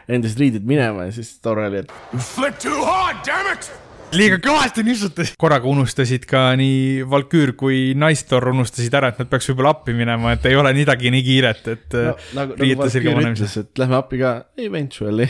[0.07, 1.91] lendasid riided minema ja siis Thor oli, et.
[4.13, 5.37] Liiga kõvasti nipsutasid.
[5.41, 10.35] korraga unustasid ka nii Valküür kui Naistor unustasid ära, et nad peaks võib-olla appi minema,
[10.35, 12.13] et ei ole midagi nii kiiret, et no,.
[12.37, 15.27] nagu, nagu Valküür ütles, et lähme appi ka eventually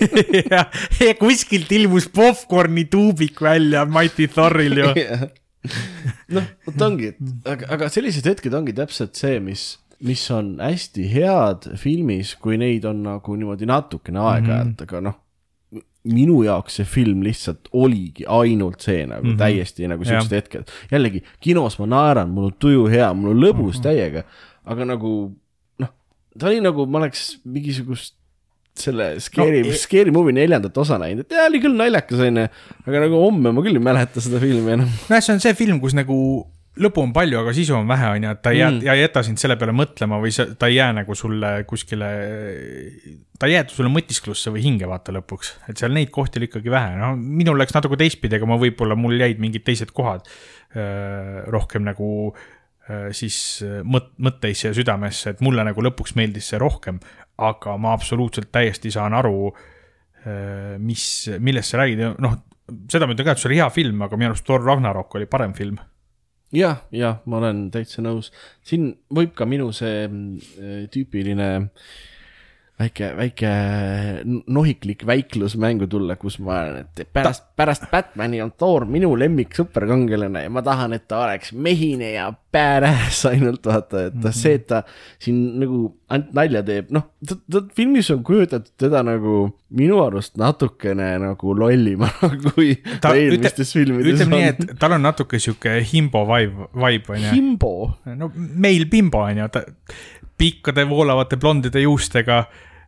[0.52, 0.66] ja,
[1.00, 4.92] ja kuskilt ilmus popkorni tuubik välja Mighty Thoril ju
[6.36, 7.14] noh, vot ongi,
[7.48, 9.74] aga, aga sellised hetked ongi täpselt see, mis
[10.04, 14.88] mis on hästi head filmis, kui neid on nagu niimoodi natukene aeg-ajalt mm, -hmm.
[14.88, 15.20] aga noh,
[16.04, 19.38] minu jaoks see film lihtsalt oligi ainult see nagu mm -hmm.
[19.40, 20.72] täiesti nagu siuksed hetked.
[20.90, 23.82] jällegi kinos ma naeran, mul on tuju hea, mul on lõbus mm -hmm.
[23.82, 24.24] täiega,
[24.64, 25.14] aga nagu
[25.78, 25.94] noh,
[26.38, 28.14] ta oli nagu ma oleks mingisugust
[28.74, 32.48] selle Scary no,, e- Scary Movie neljandat osa näinud, et jaa, oli küll naljakas onju,
[32.86, 34.90] aga nagu homme ma küll ei mäleta seda filmi enam.
[35.08, 36.16] nojah, see on see film, kus nagu
[36.82, 39.02] lõbu on palju, aga sisu on vähe, on ju, et ta ei jää mm., ei
[39.04, 42.08] jäta sind selle peale mõtlema või see, ta ei jää nagu sulle kuskile,
[43.38, 45.52] ta ei jää sulle mõtisklusse või hinge vaata lõpuks.
[45.70, 48.98] et seal neid kohti oli ikkagi vähe, no minul läks natuke teistpidi, aga ma võib-olla,
[48.98, 53.38] mul jäid mingid teised kohad öö, rohkem nagu öö, siis
[53.86, 56.98] mõt-, mõtteisse ja südamesse, et mulle nagu lõpuks meeldis see rohkem.
[57.38, 59.48] aga ma absoluutselt täiesti saan aru,
[60.78, 61.06] mis,
[61.42, 62.36] millest sa räägid noh,
[62.90, 65.26] seda ma ütlen ka, et see oli hea film, aga minu arust Thor Ragnarok oli
[65.26, 65.80] parem film
[66.54, 68.30] jah, jah, ma olen täitsa nõus,
[68.66, 71.48] siin võib ka minu see mm, tüüpiline
[72.80, 73.50] väike, väike
[74.50, 79.54] nohiklik väiklus mängu tulla, kus ma olen, et pärast, pärast Batman'i on Thor minu lemmik
[79.54, 84.32] superkangelane ja ma tahan, et ta oleks mehine ja badass ainult vaata, et mm -hmm.
[84.32, 84.82] see, et ta
[85.18, 87.10] siin nagu ainult nalja teeb, noh,
[87.76, 94.14] filmis on kujutatud teda nagu minu arust natukene nagu lollimana kui ta eelmistes filmides.
[94.14, 97.32] ütleme nii, et tal on natuke sihuke himbo vibe, vibe on ju.
[97.34, 97.72] himbo?
[98.04, 99.64] no meil bimbo on ju, ta
[100.38, 102.38] pikkade voolavate blondide juustega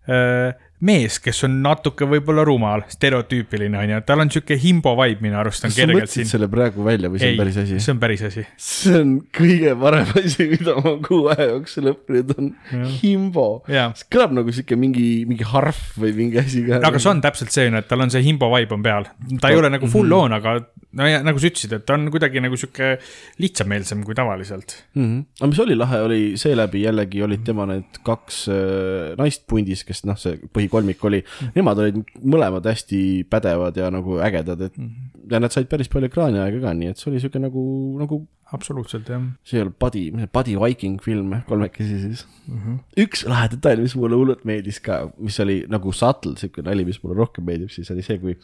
[0.08, 0.54] äh,
[0.84, 5.38] mees, kes on natuke võib-olla rumal, stereotüüpiline on ju, tal on sihuke himbo vibe minu
[5.40, 6.30] arust on kas sa kergelt mõtlesid siin.
[6.34, 7.78] selle praegu välja või see on päris asi?
[7.80, 8.46] see on päris asi.
[8.68, 12.52] see on kõige parem asi, mida ma kuu aja jooksul õppinud on.
[13.00, 13.46] himbo.
[13.66, 16.82] See kõlab nagu sihuke mingi, mingi harf või mingi asi ka.
[16.84, 19.08] aga see on täpselt see, et tal on see himbo vibe on peal,
[19.40, 20.24] ta ei ole nagu full Mhm.
[20.26, 20.58] on, aga
[20.96, 22.96] no ja nagu sa ütlesid, et ta on kuidagi nagu sihuke
[23.42, 24.76] lihtsameelsem kui tavaliselt.
[24.94, 25.04] mm.
[25.04, 25.24] -hmm.
[25.40, 30.04] aga mis oli lahe, oli seeläbi jällegi olid tema need kaks äh, naist pundis, kes
[30.04, 31.22] noh, see põhikolmik oli
[31.54, 35.30] nemad olid mõlemad hästi pädevad ja nagu ägedad, et -hmm.
[35.30, 37.62] ja nad said päris palju ekraaniaega ka, nii et see oli sihuke nagu,
[37.98, 39.22] nagu absoluutselt jah.
[39.44, 42.58] see olnud Buddy, Buddy Viking film, kolmekesi siis mm.
[42.58, 42.78] -hmm.
[43.06, 47.02] üks lahe detail, mis mulle hullult meeldis ka, mis oli nagu subtle sihuke nali, mis
[47.02, 48.36] mulle rohkem meeldib, siis oli see, kui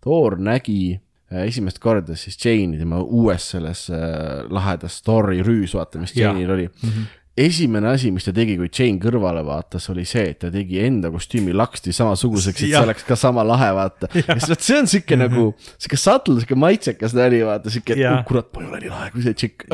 [0.00, 1.00] Thor nägi
[1.32, 6.16] äh, esimest korda siis Jane'i tema uues selles äh, lahedas story rüüs, vaata, mis.
[6.16, 6.88] Jane'il oli mm.
[6.88, 10.80] -hmm esimene asi, mis ta tegi, kui Jane kõrvale vaatas, oli see, et ta tegi
[10.82, 12.84] enda kostüümi laksti samasuguseks, et see Jah.
[12.86, 14.10] oleks ka sama lahe, vaata.
[14.26, 18.50] ja see on sihuke nagu, sihuke subtle, sihuke maitsekas nali, vaata, sihuke, et oh, kurat,
[18.54, 19.68] ma ei ole nii lahe kui see tšikk.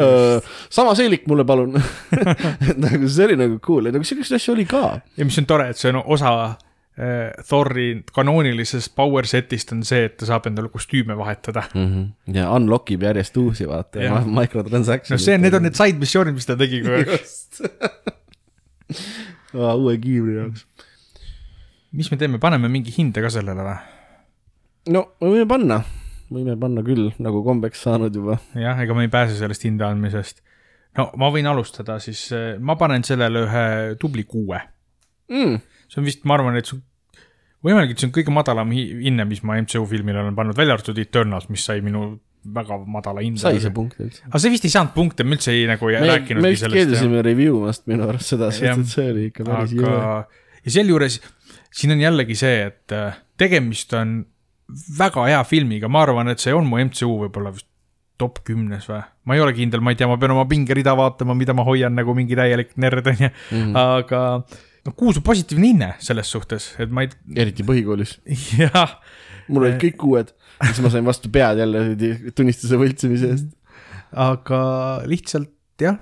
[0.73, 1.75] sama seelik mulle palun
[2.85, 4.85] nagu see oli nagu cool, nagu siukseid asju oli ka.
[5.17, 6.37] ja mis on tore, et see on osa
[7.49, 11.67] Thori kanoonilisest power set'ist on see, et ta saab endale kostüüme vahetada.
[11.75, 11.89] mm.
[11.93, 12.37] -hmm.
[12.39, 15.21] ja unlock ib järjest uusi, vaata Jah., microtransaction'id.
[15.21, 17.13] no see, need on need side missioonid, mis ta tegi kogu aeg.
[17.21, 17.61] just
[19.57, 20.67] uue kiivri jaoks.
[21.93, 23.77] mis me teeme, paneme mingi hinde ka sellele või?
[24.95, 25.81] no me võime panna,
[26.33, 28.39] võime panna küll, nagu kombeks saanud juba.
[28.55, 30.43] jah, ega me ei pääse sellest hinde andmisest.
[30.99, 32.29] no ma võin alustada siis,
[32.61, 33.65] ma panen sellele ühe
[34.01, 34.61] tubli kuue.
[35.33, 35.59] Mm.
[35.89, 36.83] See on vist, ma arvan, et see on,
[37.67, 40.77] võimalik, et see on kõige madalam hi- hinne, mis ma MCU filmile olen pannud, välja
[40.79, 42.19] arvatud Eternals, mis sai minu
[42.57, 43.41] väga madala hinde.
[43.43, 44.23] sai see punkt üldse?
[44.29, 46.63] aga see vist ei saanud punkte, me üldse ei nagu ei me, me rääkinudki vist
[46.63, 46.77] sellest.
[46.79, 49.95] keeldusime review mast minu arust seda, sest et see oli ikka päris jõe.
[50.67, 51.17] ja sealjuures
[51.77, 54.21] siin on jällegi see, et äh, tegemist on
[54.99, 57.67] väga hea filmiga, ma arvan, et see on mu MCU võib-olla vist
[58.19, 61.35] top kümnes või, ma ei ole kindel, ma ei tea, ma pean oma pingerida vaatama,
[61.37, 63.75] mida ma hoian nagu mingi täielik nerd onju, Mhm.
[63.77, 64.23] aga
[64.87, 67.11] no kuus on positiivne hinne selles suhtes, et ma ei,
[67.45, 68.17] eriti põhikoolis,
[68.63, 68.97] jah,
[69.51, 70.33] mul olid kõik uued,
[70.63, 71.85] siis ma sain vastu pead jälle
[72.37, 73.53] tunnistuse võltsimise eest.
[74.27, 74.61] aga
[75.11, 75.99] lihtsalt jah,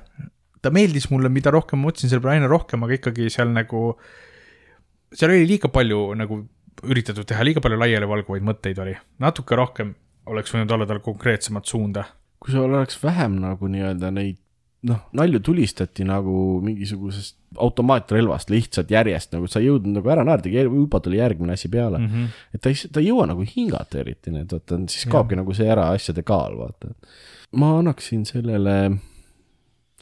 [0.64, 3.86] ta meeldis mulle, mida rohkem ma mõtlesin selle peale aina rohkem, aga ikkagi seal nagu,
[5.12, 6.44] seal oli liiga palju nagu
[6.84, 9.94] üritatud teha, liiga palju laialivalguvaid mõtteid oli, natuke rohkem
[10.30, 12.06] oleks võinud olla tal konkreetsemat suunda.
[12.40, 14.43] kui sul oleks vähem nagu nii-öelda neid
[14.88, 20.50] noh, nalju tulistati nagu mingisugusest automaatrelvast lihtsalt järjest nagu sa ei jõudnud nagu ära naerda,
[20.50, 22.06] juba tuli järgmine asi peale mm.
[22.10, 22.44] -hmm.
[22.54, 25.56] et ta ei, ta ei jõua nagu hingata eriti, nii et vaata, siis kaobki nagu
[25.56, 26.92] see ära asjade kaal, vaata.
[27.56, 28.76] ma annaksin sellele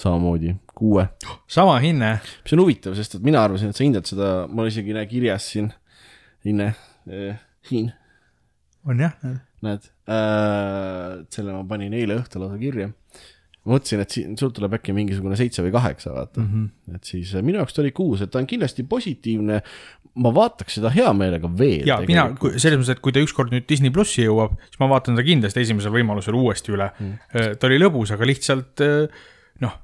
[0.00, 1.06] samamoodi kuue,
[1.46, 4.90] sama hinne, mis on huvitav, sest et mina arvasin, et sa hindad seda, mul isegi
[4.90, 5.72] ei näe kirjas siin,
[6.46, 6.72] hinne
[7.06, 7.36] eh,,
[7.68, 7.92] siin
[8.88, 9.14] on jah,
[9.62, 12.90] näed äh,, selle ma panin eile õhtul lausa kirja.
[13.68, 16.46] mõtlesin, et siin, sul tuleb äkki mingisugune seitse või kaheksa, vaata mm.
[16.52, 16.96] -hmm.
[16.98, 19.62] et siis äh, minu jaoks ta oli kuus, et ta on kindlasti positiivne.
[20.12, 21.86] ma vaataks seda hea meelega veel.
[21.88, 25.16] ja mina, selles mõttes, et kui ta ükskord nüüd Disney plussi jõuab, siis ma vaatan
[25.16, 27.54] ta kindlasti esimesel võimalusel uuesti üle mm..
[27.58, 29.22] ta oli lõbus, aga lihtsalt eh,
[29.64, 29.78] noh,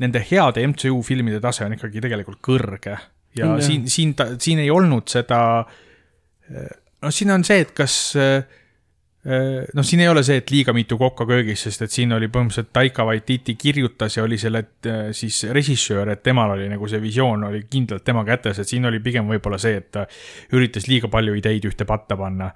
[0.00, 2.96] nende heade MCU filmide tase on ikkagi tegelikult kõrge
[3.36, 5.40] ja mm, siin, siin ta, siin ei olnud seda.
[6.48, 8.59] noh, siin on see, et kas eh,
[9.24, 12.70] noh, siin ei ole see, et liiga mitu kokka köögis, sest et siin oli põhimõtteliselt
[12.72, 17.44] Taika Waititi kirjutas ja oli selle eh, siis režissöör, et temal oli nagu see visioon
[17.50, 20.06] oli kindlalt tema kätes, et siin oli pigem võib-olla see, et ta
[20.56, 22.48] üritas liiga palju ideid ühte patta panna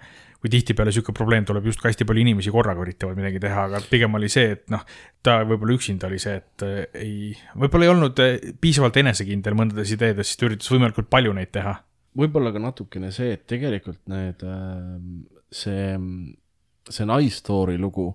[0.44, 4.16] kui tihtipeale sihuke probleem tuleb justkui hästi palju inimesi korraga üritavad midagi teha, aga pigem
[4.16, 4.82] oli see, et noh,
[5.24, 9.92] ta võib-olla üksinda oli see, et äh, ei, võib-olla ei olnud äh, piisavalt enesekindel mõndades
[9.96, 11.74] ideedes, siis ta üritas võimalikult palju neid teha.
[12.16, 14.44] võib-olla ka natukene see, et tegelikult need,
[15.52, 15.92] see,
[16.92, 18.10] see Nice Story lugu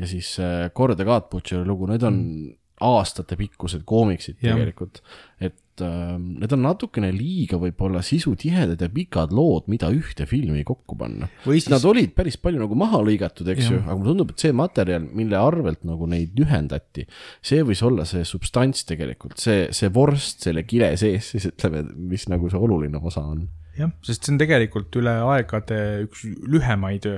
[0.00, 2.54] ja siis see Cord the God Butcheri lugu, need on mm.
[2.84, 4.56] aastatepikkused koomiksid Jah.
[4.56, 5.02] tegelikult.
[5.38, 10.98] et äh, need on natukene liiga võib-olla sisutihedad ja pikad lood, mida ühte filmi kokku
[10.98, 11.28] panna.
[11.44, 13.88] siis Nad olid päris palju nagu maha lõigatud, eks ju, Jah.
[13.88, 17.06] aga mulle tundub, et see materjal, mille arvelt nagu neid lühendati,
[17.44, 22.26] see võis olla see substants tegelikult, see, see vorst selle kile sees siis ütleme, mis
[22.32, 23.46] nagu see oluline osa on
[23.78, 27.08] jah, sest see on tegelikult üle aegade üks lühemaid,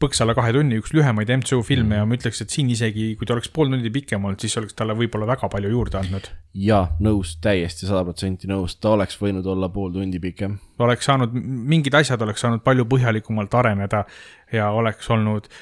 [0.00, 1.98] põks alla kahe tunni üks lühemaid MCU filme mm.
[1.98, 4.76] ja ma ütleks, et siin isegi, kui ta oleks pool tundi pikem olnud, siis oleks
[4.78, 6.30] talle võib-olla väga palju juurde andnud.
[6.56, 10.56] ja nõus, täiesti sada protsenti nõus, ta oleks võinud olla pool tundi pikem.
[10.84, 14.04] oleks saanud, mingid asjad oleks saanud palju põhjalikumalt areneda
[14.52, 15.52] ja oleks olnud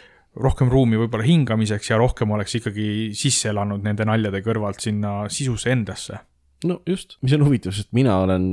[0.41, 5.73] rohkem ruumi võib-olla hingamiseks ja rohkem oleks ikkagi sisse elanud nende naljade kõrvalt sinna sisusse
[5.75, 6.23] endasse.
[6.65, 8.45] no just, mis on huvitav, sest mina olen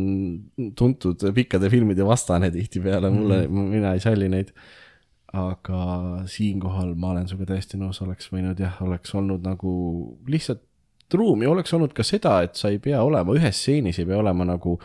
[0.76, 3.74] tuntud pikkade filmide vastane tihtipeale, mulle mm, -hmm.
[3.78, 4.52] mina ei salli neid.
[5.34, 5.84] Aga
[6.30, 9.72] siinkohal ma olen sinuga täiesti nõus, oleks võinud jah, oleks olnud nagu
[10.30, 10.66] lihtsalt
[11.14, 14.46] ruumi, oleks olnud ka seda, et sa ei pea olema ühes stseenis, ei pea olema
[14.46, 14.76] nagu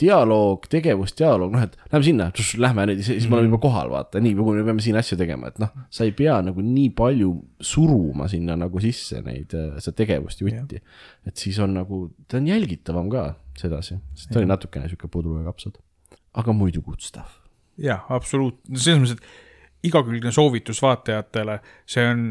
[0.00, 2.26] dialoog, tegevusdialoog, noh, et lähme sinna,
[2.60, 5.60] lähme nüüd, siis me oleme juba kohal, vaata, nii, me peame siin asju tegema, et
[5.60, 7.30] noh, sa ei pea nagu nii palju
[7.64, 10.80] suruma sinna nagu sisse neid, seda tegevust jutti.
[11.28, 13.26] et siis on nagu, ta on jälgitavam ka
[13.60, 15.76] sedasi, sest ta oli natukene sihuke pudru ja kapsad.
[16.34, 17.40] aga muidu good stuff.
[17.76, 19.53] jah, absoluutselt, selles mõttes, et
[19.84, 22.26] igakülgne soovitus vaatajatele, see on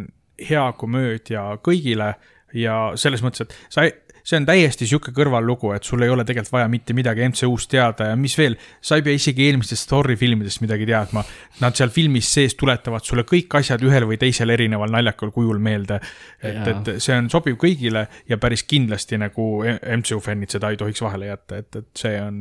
[0.49, 2.13] hea komöödia kõigile
[2.57, 3.93] ja selles mõttes, et sa ei,
[4.23, 8.07] see on täiesti sihuke kõrvallugu, et sul ei ole tegelikult vaja mitte midagi MCU-st teada
[8.11, 11.25] ja mis veel, sa ei pea isegi eelmistest story filmidest midagi teadma.
[11.61, 15.99] Nad seal filmis sees tuletavad sulle kõik asjad ühel või teisel erineval naljakal kujul meelde.
[16.41, 21.03] et, et see on sobiv kõigile ja päris kindlasti nagu MCU fännid seda ei tohiks
[21.03, 22.39] vahele jätta, et, et see on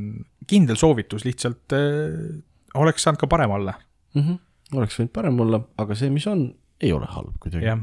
[0.48, 2.40] kindel soovitus, lihtsalt äh,
[2.78, 3.74] oleks saanud ka parem olla,
[4.14, 4.22] mm.
[4.22, 4.38] -hmm.
[4.74, 6.46] Oleks võinud parem olla, aga see, mis on,
[6.80, 7.66] ei ole halb kuidagi.
[7.66, 7.82] jah.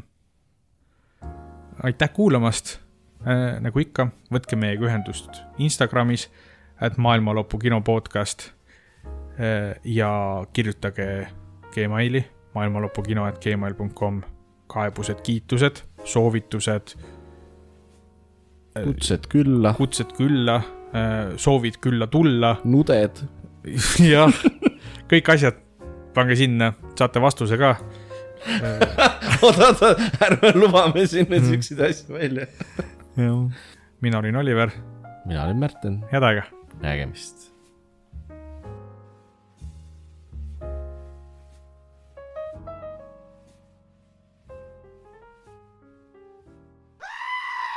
[1.83, 2.77] aitäh kuulamast!
[3.27, 6.29] Äh,, nagu ikka, võtke meiega ühendust Instagramis,
[6.81, 8.53] et maailmalõpu kino podcast
[9.39, 10.11] äh, ja
[10.53, 11.27] kirjutage
[11.73, 12.23] Gmaili
[12.55, 14.21] maailmalõpukino at gmail.com
[14.69, 16.93] kaebused, kiitused, soovitused,
[18.77, 20.59] kutsed külla, kutsed külla,
[21.41, 23.23] soovid külla tulla, nuded,
[24.11, 24.43] jah,
[25.09, 25.57] kõik asjad,
[26.19, 27.75] pange sinna, saate vastuse ka.
[29.43, 29.91] oota, oota,
[30.27, 32.47] ärme lubame siin nüüd siukseid asju välja.
[34.01, 34.73] mina olin Oliver,
[35.25, 36.47] mina olen Märten, head aega.
[36.79, 37.48] Nägemist